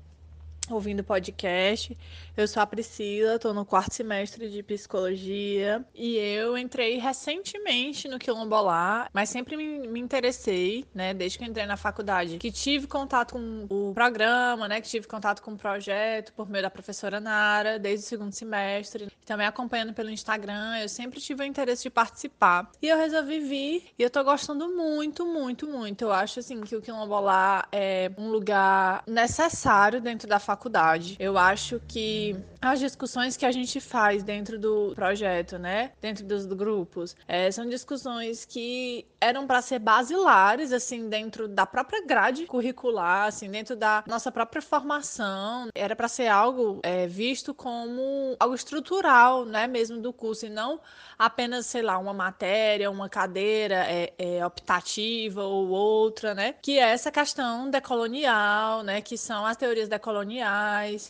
ouvindo 0.74 1.02
o 1.02 1.04
podcast. 1.04 1.98
Eu 2.38 2.48
sou 2.48 2.64
a 2.64 2.66
Priscila, 2.66 3.36
estou 3.36 3.54
no 3.54 3.66
quarto 3.66 3.94
semestre 3.94 4.50
de 4.50 4.64
psicologia 4.64 5.84
e 5.94 6.16
eu 6.16 6.58
entrei 6.58 6.98
recentemente 6.98 8.08
no 8.08 8.18
Quilombolá, 8.18 9.10
mas 9.12 9.30
sempre 9.30 9.58
me, 9.58 9.88
me, 9.88 10.00
interessei, 10.00 10.86
né, 10.94 11.14
desde 11.14 11.38
que 11.38 11.44
entrei 11.44 11.66
na 11.66 11.76
faculdade, 11.76 12.38
que 12.38 12.52
tive 12.52 12.88
contato 12.88 13.34
com 13.34 13.68
o 13.70 13.94
programa, 13.94 14.68
né, 14.68 14.80
que 14.80 14.88
tive 14.88 15.08
contato 15.08 15.42
com 15.42 15.52
o 15.52 15.58
projeto 15.58 16.32
por 16.34 16.50
meio 16.50 16.64
da 16.64 16.70
professora 16.70 17.20
Nara, 17.20 17.78
desde 17.78 18.06
o 18.06 18.10
segundo 18.10 18.32
semestre, 18.32 19.10
também 19.26 19.46
acompanhando 19.46 19.94
pelo 19.94 20.10
Instagram, 20.10 20.78
eu 20.78 20.88
sempre 20.88 21.20
tive 21.20 21.44
o 21.44 21.46
interesse 21.46 21.84
de 21.84 21.90
participar. 21.90 22.72
E 22.82 22.88
eu 22.88 22.98
resolvi 22.98 23.40
vir 23.40 23.84
e 23.98 24.04
eu 24.04 24.10
tô 24.10 24.24
gostando 24.24 24.70
muito, 24.70 25.26
muito, 25.26 25.68
muito. 25.68 26.06
Eu 26.06 26.12
acho 26.12 26.40
assim 26.40 26.62
que 26.62 26.76
o 26.76 26.82
Quilombolá 26.82 27.68
é 27.72 28.12
um 28.18 28.30
lugar 28.30 29.04
necessário 29.06 30.00
dentro 30.00 30.28
da 30.28 30.40
faculdade 30.40 30.59
faculdade. 30.60 31.16
Eu 31.18 31.38
acho 31.38 31.82
que 31.88 32.36
as 32.62 32.80
discussões 32.80 33.38
que 33.38 33.46
a 33.46 33.52
gente 33.52 33.80
faz 33.80 34.22
dentro 34.22 34.60
do 34.60 34.92
projeto, 34.94 35.58
né, 35.58 35.92
dentro 36.02 36.26
dos 36.26 36.46
grupos, 36.46 37.16
é, 37.26 37.50
são 37.50 37.66
discussões 37.68 38.44
que 38.44 39.06
eram 39.22 39.48
para 39.48 39.62
ser 39.62 39.80
basilares, 39.80 40.74
assim, 40.74 41.08
dentro 41.08 41.48
da 41.48 41.66
própria 41.66 42.06
grade 42.06 42.46
curricular, 42.46 43.28
assim, 43.28 43.50
dentro 43.50 43.76
da 43.76 44.04
nossa 44.06 44.32
própria 44.32 44.62
formação. 44.62 45.70
Era 45.74 45.96
para 45.96 46.10
ser 46.10 46.28
algo 46.28 46.80
é, 46.84 47.08
visto 47.08 47.54
como 47.54 48.36
algo 48.38 48.54
estrutural, 48.54 49.46
né, 49.46 49.66
mesmo 49.68 49.98
do 50.00 50.12
curso, 50.12 50.46
e 50.46 50.50
não 50.50 50.82
apenas, 51.18 51.66
sei 51.66 51.82
lá, 51.82 51.98
uma 51.98 52.14
matéria, 52.14 52.92
uma 52.92 53.08
cadeira 53.08 53.86
é, 53.88 54.14
é, 54.18 54.46
optativa 54.46 55.44
ou 55.44 55.70
outra, 55.70 56.34
né, 56.34 56.56
que 56.62 56.78
é 56.78 56.90
essa 56.90 57.12
questão 57.12 57.70
decolonial, 57.70 58.84
né, 58.84 59.02
que 59.02 59.18
são 59.18 59.46
as 59.46 59.56
teorias 59.56 59.88
decoloniais 59.88 60.49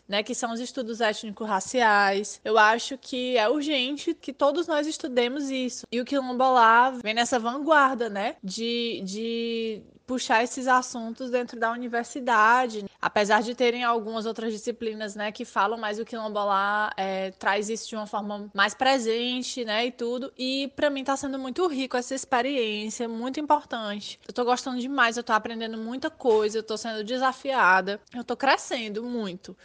né, 0.07 0.23
que 0.23 0.35
são 0.35 0.53
os 0.53 0.59
estudos 0.59 1.01
étnico-raciais. 1.01 2.39
Eu 2.43 2.57
acho 2.57 2.97
que 2.97 3.37
é 3.37 3.47
urgente 3.49 4.13
que 4.13 4.33
todos 4.33 4.67
nós 4.67 4.87
estudemos 4.87 5.49
isso. 5.49 5.85
E 5.91 5.99
o 5.99 6.05
quilombolá 6.05 6.91
vem 6.91 7.13
nessa 7.13 7.39
vanguarda, 7.39 8.09
né, 8.09 8.35
de, 8.43 9.01
de 9.05 9.81
puxar 10.09 10.43
esses 10.43 10.67
assuntos 10.67 11.29
dentro 11.29 11.59
da 11.59 11.71
universidade, 11.71 12.83
apesar 12.99 13.43
de 13.43 13.53
terem 13.53 13.83
algumas 13.83 14.25
outras 14.25 14.51
disciplinas, 14.51 15.13
né, 15.13 15.31
que 15.31 15.45
falam 15.45 15.77
mais 15.77 15.99
o 15.99 16.03
quilombolá, 16.03 16.91
é, 16.97 17.29
traz 17.29 17.69
isso 17.69 17.87
de 17.87 17.95
uma 17.95 18.07
forma 18.07 18.49
mais 18.51 18.73
presente, 18.73 19.63
né, 19.63 19.85
e 19.85 19.91
tudo. 19.91 20.33
E 20.35 20.67
para 20.75 20.89
mim 20.89 21.03
tá 21.03 21.15
sendo 21.15 21.37
muito 21.37 21.67
rico 21.67 21.95
essa 21.95 22.15
experiência, 22.15 23.07
muito 23.07 23.39
importante. 23.39 24.19
Eu 24.27 24.33
tô 24.33 24.43
gostando 24.43 24.79
demais, 24.79 25.15
eu 25.15 25.23
tô 25.23 25.31
aprendendo 25.31 25.77
muita 25.77 26.09
coisa, 26.09 26.57
eu 26.57 26.63
tô 26.63 26.75
sendo 26.75 27.03
desafiada, 27.03 28.01
eu 28.11 28.23
tô 28.23 28.35
crescendo 28.35 29.03
muito. 29.03 29.55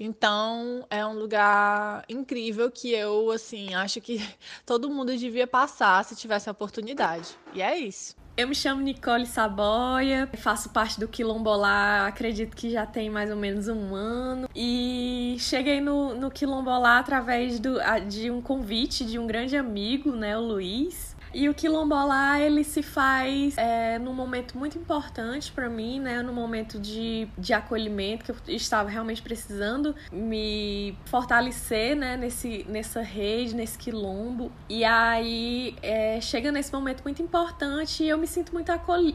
Então, 0.00 0.84
é 0.90 1.06
um 1.06 1.12
lugar 1.16 2.04
incrível 2.08 2.72
que 2.72 2.90
eu, 2.90 3.30
assim, 3.30 3.72
acho 3.72 4.00
que 4.00 4.18
todo 4.66 4.90
mundo 4.90 5.16
devia 5.16 5.46
passar 5.46 6.04
se 6.04 6.16
tivesse 6.16 6.48
a 6.48 6.52
oportunidade. 6.52 7.38
E 7.54 7.62
é 7.62 7.78
isso. 7.78 8.20
Eu 8.34 8.48
me 8.48 8.54
chamo 8.54 8.80
Nicole 8.80 9.26
Saboia, 9.26 10.26
faço 10.38 10.70
parte 10.70 10.98
do 10.98 11.06
Quilombolá, 11.06 12.06
acredito 12.06 12.56
que 12.56 12.70
já 12.70 12.86
tem 12.86 13.10
mais 13.10 13.30
ou 13.30 13.36
menos 13.36 13.68
um 13.68 13.94
ano. 13.94 14.48
E 14.56 15.36
cheguei 15.38 15.82
no, 15.82 16.14
no 16.14 16.30
Quilombolá 16.30 16.98
através 16.98 17.60
do, 17.60 17.78
de 18.08 18.30
um 18.30 18.40
convite 18.40 19.04
de 19.04 19.18
um 19.18 19.26
grande 19.26 19.54
amigo, 19.54 20.12
né, 20.12 20.36
o 20.36 20.40
Luiz. 20.40 21.11
E 21.34 21.48
o 21.48 21.54
quilombola 21.54 22.38
ele 22.40 22.62
se 22.64 22.82
faz 22.82 23.56
é, 23.56 23.98
num 23.98 24.12
momento 24.12 24.56
muito 24.56 24.78
importante 24.78 25.50
para 25.50 25.68
mim, 25.68 26.00
né? 26.00 26.22
Num 26.22 26.32
momento 26.32 26.78
de, 26.78 27.28
de 27.38 27.52
acolhimento, 27.52 28.24
que 28.24 28.30
eu 28.30 28.56
estava 28.56 28.88
realmente 28.88 29.22
precisando 29.22 29.94
me 30.12 30.96
fortalecer, 31.06 31.96
né? 31.96 32.16
Nesse, 32.16 32.66
nessa 32.68 33.02
rede, 33.02 33.54
nesse 33.54 33.78
quilombo. 33.78 34.52
E 34.68 34.84
aí 34.84 35.76
é, 35.82 36.20
chega 36.20 36.52
nesse 36.52 36.72
momento 36.72 37.02
muito 37.02 37.22
importante 37.22 38.02
e 38.02 38.08
eu 38.08 38.18
me 38.18 38.26
sinto 38.26 38.52
muito 38.52 38.70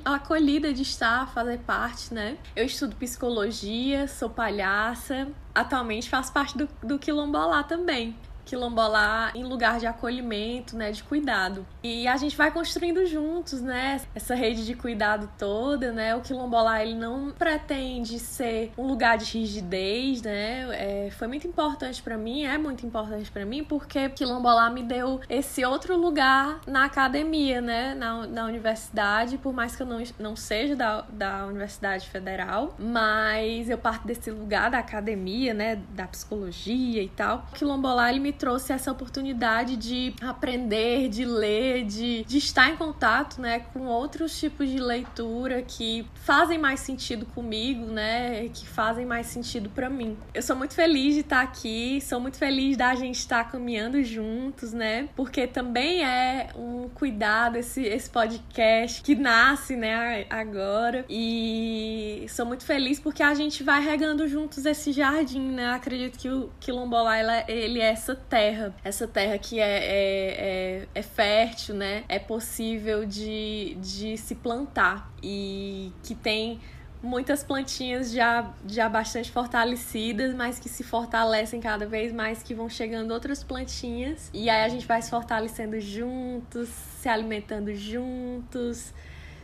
acolhida 0.06 0.73
de 0.73 0.82
estar, 0.82 1.32
fazer 1.34 1.60
parte, 1.60 2.13
né? 2.13 2.38
Eu 2.56 2.65
estudo 2.65 2.95
psicologia, 2.95 4.08
sou 4.08 4.30
palhaça, 4.30 5.27
atualmente 5.53 6.10
faço 6.10 6.32
parte 6.32 6.58
do, 6.58 6.67
do 6.84 6.99
Quilombolá 6.99 7.63
também 7.63 8.15
quilombolar 8.47 9.36
em 9.36 9.43
lugar 9.43 9.79
de 9.79 9.86
acolhimento, 9.86 10.75
né, 10.75 10.91
de 10.91 11.03
cuidado. 11.03 11.65
E 11.83 12.07
a 12.07 12.15
gente 12.15 12.36
vai 12.36 12.49
construindo 12.49 13.05
juntos, 13.05 13.62
né, 13.62 14.01
essa 14.15 14.33
rede 14.33 14.65
de 14.65 14.73
cuidado 14.73 15.29
toda, 15.38 15.91
né? 15.91 16.15
O 16.15 16.21
quilombolar 16.21 16.81
ele 16.81 16.95
não 16.95 17.31
pretende 17.31 18.17
ser 18.19 18.71
um 18.77 18.88
lugar 18.88 19.17
de 19.17 19.38
rigidez, 19.38 20.21
né? 20.21 20.67
É, 20.71 21.10
foi 21.12 21.27
muito 21.27 21.47
importante 21.47 22.01
para 22.01 22.17
mim, 22.17 22.45
é 22.45 22.57
muito 22.57 22.86
importante 22.86 23.29
para 23.29 23.45
mim, 23.45 23.63
porque 23.63 24.10
quilombolar 24.10 24.71
me 24.71 24.83
deu 24.83 25.19
esse 25.29 25.63
outro 25.65 25.97
lugar 25.97 26.62
na 26.65 26.86
academia, 26.86 27.62
né, 27.62 27.93
na, 27.93 28.25
na 28.27 28.45
universidade, 28.45 29.38
por 29.38 29.53
mais 29.53 29.75
que 29.75 29.83
eu 29.83 29.88
não, 29.88 30.01
não 30.19 30.36
seja 30.36 30.75
da, 30.75 31.01
da 31.01 31.45
Universidade 31.45 32.10
Federal, 32.10 32.75
mas 32.79 33.69
eu 33.69 33.77
parto 33.77 34.07
desse 34.07 34.31
lugar 34.31 34.71
da 34.71 34.79
academia, 34.79 35.53
né, 35.53 35.81
da 35.91 36.07
psicologia 36.07 37.03
e 37.03 37.10
tal. 37.10 37.45
O 37.51 37.55
quilombolar 37.55 38.10
ele 38.10 38.19
me 38.19 38.33
trouxe 38.38 38.71
essa 38.71 38.91
oportunidade 38.91 39.76
de 39.76 40.13
aprender, 40.21 41.10
de 41.10 41.26
ler, 41.26 41.86
de, 41.86 42.23
de 42.23 42.38
estar 42.38 42.69
em 42.69 42.78
contato, 42.78 43.41
né, 43.41 43.60
com 43.73 43.88
outros 43.88 44.39
tipos 44.39 44.69
de 44.69 44.80
leitura 44.80 45.62
que 45.62 46.08
fazem 46.15 46.58
mais 46.58 46.80
sentido 46.80 47.26
comigo, 47.26 47.86
né, 47.86 48.50
que 48.50 48.67
fazem 48.67 49.06
mais 49.06 49.28
sentido 49.28 49.69
para 49.69 49.89
mim. 49.89 50.17
Eu 50.34 50.41
sou 50.41 50.56
muito 50.56 50.73
feliz 50.73 51.15
de 51.15 51.21
estar 51.21 51.41
aqui, 51.41 52.00
sou 52.02 52.19
muito 52.19 52.38
feliz 52.38 52.78
da 52.78 52.93
gente 52.95 53.15
estar 53.15 53.43
caminhando 53.52 54.04
juntos, 54.04 54.73
né, 54.73 55.10
porque 55.15 55.47
também 55.47 56.06
é 56.06 56.50
um 56.56 56.89
cuidado 56.89 57.58
esse, 57.58 57.82
esse 57.82 58.10
podcast 58.10 59.02
que 59.02 59.15
nasce, 59.15 59.76
né, 59.76 60.26
agora. 60.30 61.06
E 61.10 62.26
sou 62.30 62.45
muito 62.45 62.65
feliz 62.65 63.00
porque 63.00 63.23
a 63.23 63.34
gente 63.34 63.63
vai 63.63 63.82
regando 63.82 64.28
juntos 64.28 64.65
esse 64.65 64.91
jardim, 64.91 65.52
né? 65.52 65.71
Acredito 65.71 66.17
que 66.17 66.30
o 66.30 66.50
quilombola 66.60 67.43
ele 67.47 67.80
é 67.80 67.91
essa 67.91 68.15
terra, 68.30 68.74
essa 68.84 69.08
terra 69.08 69.38
que 69.38 69.60
é, 69.60 69.63
é, 69.63 70.82
é, 70.84 70.88
é 70.96 71.02
fértil, 71.02 71.76
né? 71.76 72.04
É 72.08 72.20
possível 72.20 73.06
de, 73.06 73.78
de 73.80 74.18
se 74.18 74.36
plantar 74.36 75.12
e 75.22 75.92
que 76.04 76.13
tem 76.13 76.60
muitas 77.02 77.44
plantinhas 77.44 78.12
já, 78.12 78.52
já 78.68 78.90
bastante 78.90 79.32
fortalecidas, 79.32 80.34
mas 80.34 80.60
que 80.60 80.68
se 80.68 80.84
fortalecem 80.84 81.62
cada 81.62 81.86
vez 81.86 82.12
mais, 82.12 82.44
que 82.44 82.54
vão 82.54 82.70
chegando 82.70 83.12
outras 83.12 83.44
plantinhas. 83.44 84.30
E 84.34 84.50
aí 84.50 84.63
a 84.63 84.70
gente 84.70 84.86
vai 84.86 85.02
se 85.02 85.10
fortalecendo 85.10 85.80
juntos, 85.80 86.68
se 86.70 87.08
alimentando 87.08 87.74
juntos, 87.74 88.94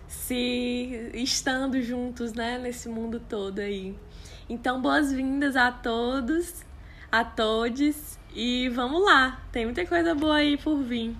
se 0.07 1.11
estando 1.13 1.81
juntos, 1.81 2.33
né, 2.33 2.57
nesse 2.57 2.89
mundo 2.89 3.19
todo 3.19 3.59
aí. 3.59 3.95
Então, 4.49 4.81
boas-vindas 4.81 5.55
a 5.55 5.71
todos, 5.71 6.65
a 7.11 7.23
todos 7.23 8.17
e 8.35 8.69
vamos 8.69 9.03
lá, 9.03 9.41
tem 9.51 9.65
muita 9.65 9.85
coisa 9.85 10.13
boa 10.13 10.37
aí 10.37 10.57
por 10.57 10.81
vir 10.81 11.15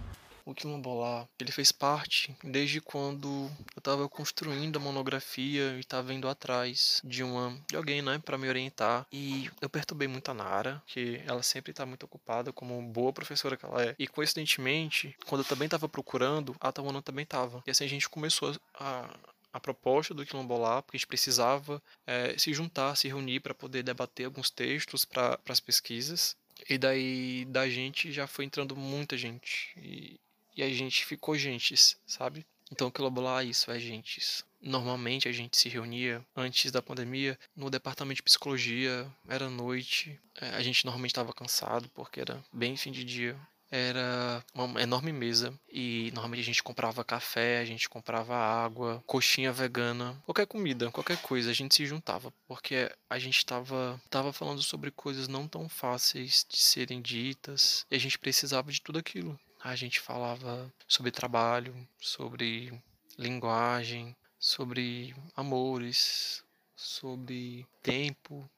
o 0.46 0.54
quilombola, 0.54 1.28
ele 1.40 1.52
fez 1.52 1.72
parte 1.72 2.36
desde 2.44 2.82
quando 2.82 3.50
eu 3.76 3.80
estava 3.80 4.08
construindo 4.10 4.78
a 4.78 4.80
monografia 4.80 5.74
e 5.76 5.80
estava 5.80 6.14
indo 6.14 6.28
atrás 6.28 7.02
de 7.04 7.24
uma 7.24 7.58
de 7.68 7.76
alguém, 7.76 8.02
né, 8.02 8.20
para 8.24 8.38
me 8.38 8.48
orientar. 8.48 9.06
E 9.12 9.50
eu 9.62 9.70
perturbei 9.70 10.08
muito 10.08 10.30
a 10.30 10.34
Nara, 10.34 10.82
que 10.86 11.22
ela 11.26 11.42
sempre 11.42 11.72
está 11.72 11.86
muito 11.86 12.04
ocupada 12.04 12.52
como 12.52 12.82
boa 12.82 13.14
professora 13.14 13.58
que 13.58 13.66
ela 13.66 13.84
é. 13.84 13.96
E 13.98 14.08
coincidentemente, 14.08 15.16
quando 15.26 15.42
eu 15.42 15.48
também 15.48 15.66
estava 15.66 15.88
procurando, 15.88 16.56
a 16.60 16.72
Tawana 16.72 17.02
também 17.02 17.24
estava. 17.24 17.64
E 17.66 17.72
assim 17.72 17.86
a 17.86 17.90
gente 17.90 18.10
começou 18.10 18.56
a 18.76 19.10
a 19.54 19.60
proposta 19.60 20.16
do 20.16 20.26
Quilombolá, 20.26 20.82
porque 20.82 20.98
a 20.98 21.00
gente 21.00 21.08
precisava 21.08 21.80
é, 22.08 22.36
se 22.40 22.52
juntar, 22.56 22.96
se 22.96 23.08
reunir 23.08 23.40
para 23.40 23.54
poder 23.54 23.84
debater 23.84 24.26
alguns 24.26 24.50
textos 24.50 25.06
para 25.06 25.40
as 25.48 25.60
pesquisas. 25.60 26.36
E 26.70 26.78
daí 26.78 27.46
da 27.46 27.70
gente 27.70 28.12
já 28.12 28.28
foi 28.28 28.46
entrando 28.46 28.76
muita 28.76 29.18
gente. 29.18 29.72
E, 29.78 30.20
e 30.56 30.64
a 30.64 30.70
gente 30.70 31.06
ficou 31.06 31.38
gentes, 31.38 31.98
sabe? 32.06 32.46
Então, 32.72 32.90
quilombola 32.90 33.42
é 33.42 33.46
isso, 33.46 33.70
é 33.72 33.80
gentes. 33.80 34.44
Normalmente 34.62 35.28
a 35.28 35.32
gente 35.32 35.58
se 35.58 35.68
reunia 35.68 36.26
antes 36.36 36.72
da 36.72 36.82
pandemia 36.82 37.38
no 37.56 37.70
departamento 37.70 38.18
de 38.18 38.24
psicologia, 38.24 39.12
era 39.28 39.50
noite, 39.50 40.20
é, 40.40 40.50
a 40.52 40.62
gente 40.62 40.86
normalmente 40.86 41.12
estava 41.12 41.34
cansado 41.34 41.90
porque 41.94 42.22
era 42.22 42.44
bem 42.52 42.76
fim 42.78 42.92
de 42.92 43.04
dia. 43.04 43.38
Era 43.76 44.46
uma 44.54 44.80
enorme 44.80 45.12
mesa 45.12 45.52
e 45.68 46.12
normalmente 46.14 46.42
a 46.42 46.46
gente 46.46 46.62
comprava 46.62 47.04
café, 47.04 47.58
a 47.58 47.66
gente 47.66 47.90
comprava 47.90 48.36
água, 48.36 49.04
coxinha 49.08 49.52
vegana, 49.52 50.22
qualquer 50.26 50.46
comida, 50.46 50.92
qualquer 50.92 51.18
coisa, 51.18 51.50
a 51.50 51.54
gente 51.54 51.74
se 51.74 51.86
juntava 51.86 52.32
porque 52.48 52.92
a 53.10 53.18
gente 53.18 53.38
estava 53.38 54.00
tava 54.12 54.32
falando 54.32 54.62
sobre 54.62 54.92
coisas 54.92 55.28
não 55.28 55.48
tão 55.48 55.68
fáceis 55.68 56.46
de 56.48 56.58
serem 56.58 57.02
ditas 57.02 57.84
e 57.90 57.96
a 57.96 58.00
gente 58.00 58.20
precisava 58.20 58.72
de 58.72 58.80
tudo 58.80 59.00
aquilo 59.00 59.40
a 59.64 59.76
gente 59.78 60.02
falava 60.02 60.72
sobre 60.86 61.10
trabalho, 61.10 61.74
sobre 61.98 62.74
linguagem, 63.18 64.14
sobre 64.38 65.16
amores, 65.38 66.44
sobre 66.76 67.66
tempo, 67.82 68.50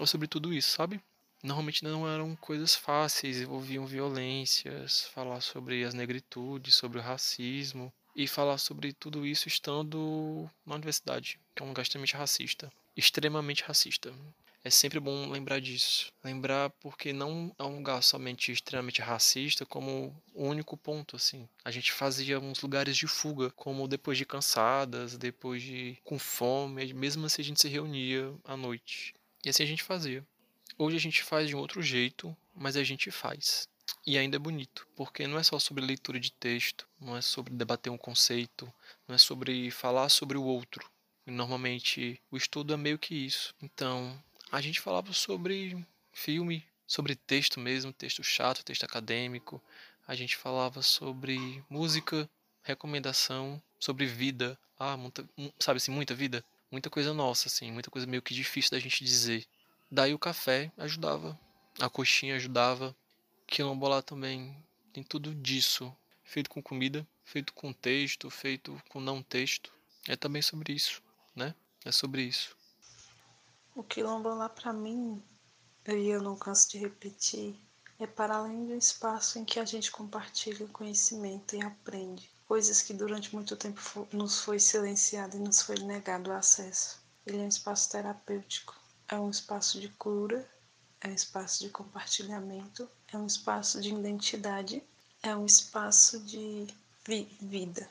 ou 0.00 0.06
sobre 0.06 0.26
tudo 0.26 0.52
isso, 0.52 0.70
sabe? 0.70 1.00
Normalmente 1.42 1.84
não 1.84 2.08
eram 2.08 2.34
coisas 2.36 2.74
fáceis, 2.74 3.40
envolviam 3.40 3.86
violências, 3.86 5.04
falar 5.14 5.40
sobre 5.40 5.84
as 5.84 5.94
negritudes, 5.94 6.74
sobre 6.74 6.98
o 6.98 7.02
racismo 7.02 7.92
e 8.14 8.26
falar 8.26 8.58
sobre 8.58 8.92
tudo 8.92 9.24
isso 9.24 9.46
estando 9.46 10.50
na 10.66 10.74
universidade, 10.74 11.38
que 11.54 11.62
é 11.62 11.64
um 11.64 11.68
lugar 11.68 11.82
extremamente 11.82 12.16
racista, 12.16 12.72
extremamente 12.96 13.62
racista. 13.62 14.12
É 14.64 14.70
sempre 14.70 14.98
bom 14.98 15.30
lembrar 15.30 15.60
disso. 15.60 16.12
Lembrar 16.22 16.70
porque 16.80 17.12
não 17.12 17.54
é 17.56 17.62
um 17.62 17.76
lugar 17.76 18.02
somente 18.02 18.50
extremamente 18.50 19.00
racista 19.00 19.64
como 19.64 20.14
o 20.34 20.44
único 20.44 20.76
ponto, 20.76 21.14
assim. 21.14 21.48
A 21.64 21.70
gente 21.70 21.92
fazia 21.92 22.40
uns 22.40 22.60
lugares 22.60 22.96
de 22.96 23.06
fuga, 23.06 23.50
como 23.52 23.86
depois 23.86 24.18
de 24.18 24.26
cansadas, 24.26 25.16
depois 25.16 25.62
de 25.62 25.96
com 26.04 26.18
fome, 26.18 26.92
mesmo 26.92 27.24
assim 27.24 27.42
a 27.42 27.44
gente 27.44 27.60
se 27.60 27.68
reunia 27.68 28.34
à 28.44 28.56
noite. 28.56 29.14
E 29.44 29.48
assim 29.48 29.62
a 29.62 29.66
gente 29.66 29.84
fazia. 29.84 30.26
Hoje 30.80 30.96
a 30.96 31.00
gente 31.00 31.24
faz 31.24 31.48
de 31.48 31.56
um 31.56 31.58
outro 31.58 31.82
jeito, 31.82 32.36
mas 32.54 32.76
a 32.76 32.84
gente 32.84 33.10
faz. 33.10 33.68
E 34.06 34.16
ainda 34.16 34.36
é 34.36 34.38
bonito, 34.38 34.86
porque 34.94 35.26
não 35.26 35.36
é 35.36 35.42
só 35.42 35.58
sobre 35.58 35.84
leitura 35.84 36.20
de 36.20 36.30
texto, 36.30 36.86
não 37.00 37.16
é 37.16 37.20
sobre 37.20 37.52
debater 37.52 37.92
um 37.92 37.98
conceito, 37.98 38.72
não 39.08 39.16
é 39.16 39.18
sobre 39.18 39.72
falar 39.72 40.08
sobre 40.08 40.38
o 40.38 40.44
outro. 40.44 40.88
Normalmente 41.26 42.22
o 42.30 42.36
estudo 42.36 42.72
é 42.72 42.76
meio 42.76 42.96
que 42.96 43.12
isso. 43.12 43.52
Então, 43.60 44.22
a 44.52 44.60
gente 44.60 44.80
falava 44.80 45.12
sobre 45.12 45.84
filme, 46.12 46.64
sobre 46.86 47.16
texto 47.16 47.58
mesmo, 47.58 47.92
texto 47.92 48.22
chato, 48.22 48.64
texto 48.64 48.84
acadêmico. 48.84 49.60
A 50.06 50.14
gente 50.14 50.36
falava 50.36 50.80
sobre 50.80 51.60
música, 51.68 52.30
recomendação, 52.62 53.60
sobre 53.80 54.06
vida. 54.06 54.56
Ah, 54.78 54.96
muita, 54.96 55.28
sabe 55.58 55.78
assim, 55.78 55.90
muita 55.90 56.14
vida. 56.14 56.44
Muita 56.70 56.88
coisa 56.88 57.12
nossa, 57.12 57.48
assim, 57.48 57.72
muita 57.72 57.90
coisa 57.90 58.06
meio 58.06 58.22
que 58.22 58.32
difícil 58.32 58.70
da 58.70 58.78
gente 58.78 59.02
dizer. 59.04 59.44
Daí 59.90 60.12
o 60.12 60.18
café 60.18 60.70
ajudava, 60.76 61.38
a 61.80 61.88
coxinha 61.88 62.36
ajudava, 62.36 62.94
quilombola 63.46 64.02
também. 64.02 64.56
Tem 64.92 65.02
tudo 65.02 65.34
disso. 65.34 65.94
Feito 66.24 66.50
com 66.50 66.62
comida, 66.62 67.06
feito 67.24 67.54
com 67.54 67.72
texto, 67.72 68.28
feito 68.28 68.80
com 68.90 69.00
não 69.00 69.22
texto. 69.22 69.72
É 70.06 70.14
também 70.14 70.42
sobre 70.42 70.74
isso, 70.74 71.02
né? 71.34 71.54
É 71.84 71.90
sobre 71.90 72.22
isso. 72.22 72.54
O 73.74 73.82
quilombola 73.82 74.48
para 74.48 74.72
mim, 74.72 75.22
e 75.86 76.08
eu 76.08 76.20
não 76.20 76.36
canso 76.36 76.68
de 76.70 76.78
repetir, 76.78 77.56
é 77.98 78.06
para 78.06 78.36
além 78.36 78.66
de 78.66 78.72
um 78.74 78.78
espaço 78.78 79.38
em 79.38 79.44
que 79.44 79.58
a 79.58 79.64
gente 79.64 79.90
compartilha 79.90 80.66
conhecimento 80.68 81.56
e 81.56 81.62
aprende, 81.62 82.30
coisas 82.46 82.82
que 82.82 82.92
durante 82.92 83.34
muito 83.34 83.56
tempo 83.56 84.06
nos 84.12 84.40
foi 84.40 84.60
silenciado 84.60 85.36
e 85.36 85.40
nos 85.40 85.62
foi 85.62 85.76
negado 85.80 86.30
o 86.30 86.34
acesso. 86.34 87.00
Ele 87.26 87.38
é 87.38 87.42
um 87.42 87.48
espaço 87.48 87.90
terapêutico, 87.90 88.77
é 89.08 89.18
um 89.18 89.30
espaço 89.30 89.80
de 89.80 89.88
cura, 89.90 90.48
é 91.00 91.08
um 91.08 91.14
espaço 91.14 91.60
de 91.64 91.70
compartilhamento, 91.70 92.88
é 93.12 93.16
um 93.16 93.26
espaço 93.26 93.80
de 93.80 93.92
identidade, 93.94 94.82
é 95.22 95.34
um 95.34 95.46
espaço 95.46 96.20
de 96.20 96.66
vi 97.06 97.24
vida 97.40 97.88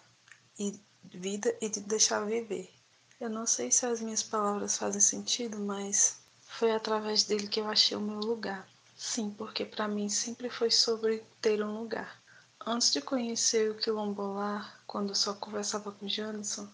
e 0.60 0.80
vida 1.04 1.56
e 1.60 1.70
de 1.70 1.80
deixar 1.82 2.26
viver. 2.26 2.72
Eu 3.20 3.30
não 3.30 3.48
sei 3.48 3.72
se 3.72 3.86
as 3.86 4.00
minhas 4.00 4.22
palavras 4.22 4.78
fazem 4.78 5.02
sentido, 5.02 5.58
mas 5.58 6.20
foi 6.42 6.72
através 6.72 7.24
dele 7.24 7.48
que 7.48 7.60
eu 7.60 7.68
achei 7.68 7.98
o 7.98 8.02
meu 8.02 8.20
lugar. 8.20 8.68
Sim, 8.96 9.32
porque 9.32 9.66
para 9.66 9.88
mim 9.88 10.10
sempre 10.10 10.50
foi 10.50 10.70
sobre 10.70 11.24
ter 11.42 11.64
um 11.64 11.80
lugar. 11.80 12.22
Antes 12.66 12.92
de 12.92 13.02
conhecer 13.02 13.72
o 13.72 13.76
quilombolar, 13.76 14.82
quando 14.86 15.10
eu 15.10 15.16
só 15.16 15.34
conversava 15.34 15.92
com 15.92 16.08
Janison, 16.08 16.68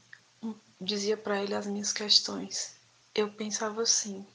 dizia 0.82 1.16
para 1.16 1.42
ele 1.42 1.56
as 1.56 1.66
minhas 1.66 1.94
questões. 1.94 2.76
Eu 3.16 3.32
pensava 3.32 3.84
assim: 3.84 4.26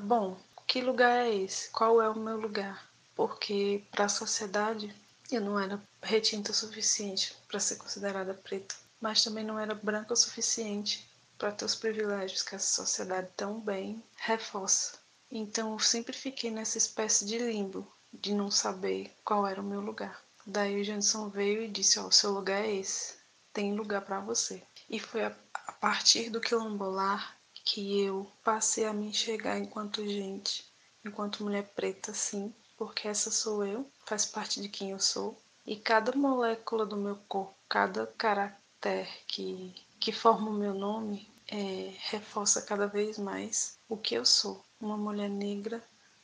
bom, 0.00 0.36
que 0.66 0.82
lugar 0.82 1.24
é 1.24 1.34
esse? 1.34 1.70
Qual 1.70 2.02
é 2.02 2.08
o 2.10 2.18
meu 2.18 2.38
lugar? 2.38 2.86
Porque 3.14 3.82
para 3.90 4.04
a 4.04 4.10
sociedade 4.10 4.94
eu 5.30 5.40
não 5.40 5.58
era 5.58 5.82
retinta 6.02 6.50
o 6.50 6.54
suficiente 6.54 7.34
para 7.48 7.58
ser 7.58 7.76
considerada 7.76 8.34
preta, 8.34 8.74
mas 9.00 9.24
também 9.24 9.42
não 9.42 9.58
era 9.58 9.74
branca 9.74 10.12
o 10.12 10.16
suficiente 10.16 11.08
para 11.38 11.50
ter 11.50 11.64
os 11.64 11.74
privilégios 11.74 12.42
que 12.42 12.54
essa 12.54 12.82
sociedade 12.82 13.28
tão 13.34 13.58
bem 13.58 14.02
reforça. 14.16 14.98
Então 15.30 15.72
eu 15.72 15.78
sempre 15.78 16.14
fiquei 16.14 16.50
nessa 16.50 16.76
espécie 16.76 17.24
de 17.24 17.38
limbo, 17.38 17.90
de 18.12 18.34
não 18.34 18.50
saber 18.50 19.16
qual 19.24 19.46
era 19.46 19.62
o 19.62 19.64
meu 19.64 19.80
lugar. 19.80 20.22
Daí 20.46 20.78
o 20.78 20.84
Janson 20.84 21.30
veio 21.30 21.62
e 21.62 21.68
disse: 21.68 21.98
Ó, 21.98 22.08
oh, 22.08 22.12
seu 22.12 22.32
lugar 22.32 22.62
é 22.62 22.74
esse, 22.74 23.14
tem 23.50 23.74
lugar 23.74 24.02
para 24.02 24.20
você. 24.20 24.62
E 24.90 25.00
foi 25.00 25.24
a, 25.24 25.34
a 25.54 25.72
partir 25.72 26.28
do 26.28 26.38
quilombolar 26.38 27.34
que 27.66 28.00
eu 28.00 28.30
passei 28.44 28.84
a 28.86 28.92
me 28.92 29.08
enxergar 29.08 29.58
enquanto 29.58 30.06
gente, 30.06 30.64
enquanto 31.04 31.42
mulher 31.42 31.64
preta, 31.74 32.14
sim, 32.14 32.54
porque 32.78 33.08
essa 33.08 33.30
sou 33.30 33.66
eu, 33.66 33.84
faz 34.06 34.24
parte 34.24 34.62
de 34.62 34.68
quem 34.68 34.92
eu 34.92 35.00
sou. 35.00 35.36
E 35.66 35.74
cada 35.74 36.12
molécula 36.12 36.86
do 36.86 36.96
meu 36.96 37.16
corpo, 37.28 37.56
cada 37.68 38.06
caractere 38.06 39.08
que 39.26 39.74
que 39.98 40.12
forma 40.12 40.50
o 40.50 40.54
meu 40.54 40.72
nome 40.72 41.28
é, 41.48 41.92
reforça 42.10 42.62
cada 42.62 42.86
vez 42.86 43.18
mais 43.18 43.76
o 43.88 43.96
que 43.96 44.14
eu 44.14 44.24
sou, 44.24 44.64
uma 44.80 44.96
mulher 44.96 45.28
negra 45.28 45.82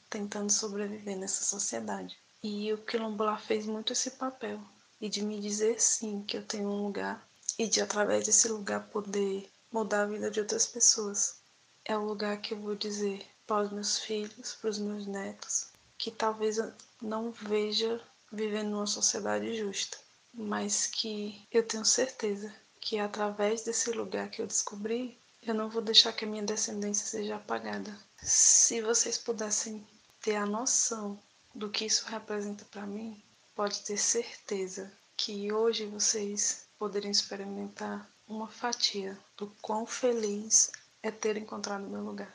tentando 0.08 0.52
sobreviver 0.52 1.16
nessa 1.16 1.42
sociedade. 1.42 2.16
E 2.42 2.72
o 2.72 2.78
quilombola 2.78 3.36
fez 3.36 3.66
muito 3.66 3.92
esse 3.92 4.12
papel 4.12 4.60
e 5.00 5.08
de 5.08 5.22
me 5.22 5.40
dizer 5.40 5.80
sim 5.80 6.22
que 6.22 6.36
eu 6.36 6.44
tenho 6.44 6.68
um 6.68 6.84
lugar 6.84 7.26
e 7.58 7.66
de 7.66 7.80
através 7.80 8.26
desse 8.26 8.46
lugar 8.46 8.86
poder 8.88 9.50
mudar 9.72 10.02
a 10.02 10.06
vida 10.06 10.30
de 10.30 10.40
outras 10.40 10.66
pessoas. 10.66 11.36
É 11.84 11.96
o 11.96 12.04
lugar 12.04 12.40
que 12.40 12.54
eu 12.54 12.58
vou 12.58 12.74
dizer 12.74 13.26
para 13.46 13.62
os 13.62 13.72
meus 13.72 13.98
filhos, 13.98 14.54
para 14.60 14.70
os 14.70 14.78
meus 14.78 15.06
netos, 15.06 15.68
que 15.98 16.10
talvez 16.10 16.58
eu 16.58 16.72
não 17.00 17.32
veja 17.32 18.00
vivendo 18.30 18.70
numa 18.70 18.86
sociedade 18.86 19.56
justa, 19.56 19.98
mas 20.32 20.86
que 20.86 21.46
eu 21.50 21.62
tenho 21.62 21.84
certeza 21.84 22.54
que 22.80 22.98
através 22.98 23.62
desse 23.62 23.90
lugar 23.90 24.30
que 24.30 24.42
eu 24.42 24.46
descobri, 24.46 25.18
eu 25.42 25.54
não 25.54 25.68
vou 25.68 25.82
deixar 25.82 26.12
que 26.12 26.24
a 26.24 26.28
minha 26.28 26.42
descendência 26.42 27.06
seja 27.06 27.36
apagada. 27.36 27.96
Se 28.22 28.80
vocês 28.80 29.18
pudessem 29.18 29.86
ter 30.20 30.36
a 30.36 30.46
noção 30.46 31.18
do 31.54 31.68
que 31.68 31.84
isso 31.84 32.06
representa 32.06 32.64
para 32.66 32.86
mim, 32.86 33.20
pode 33.54 33.80
ter 33.80 33.96
certeza 33.96 34.90
que 35.16 35.52
hoje 35.52 35.86
vocês 35.86 36.66
poderiam 36.78 37.10
experimentar 37.10 38.08
uma 38.32 38.48
fatia 38.48 39.18
do 39.36 39.54
quão 39.60 39.84
feliz 39.84 40.72
é 41.02 41.10
ter 41.10 41.36
encontrado 41.36 41.86
meu 41.86 42.00
lugar. 42.00 42.34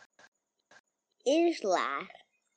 Islar. 1.25 2.07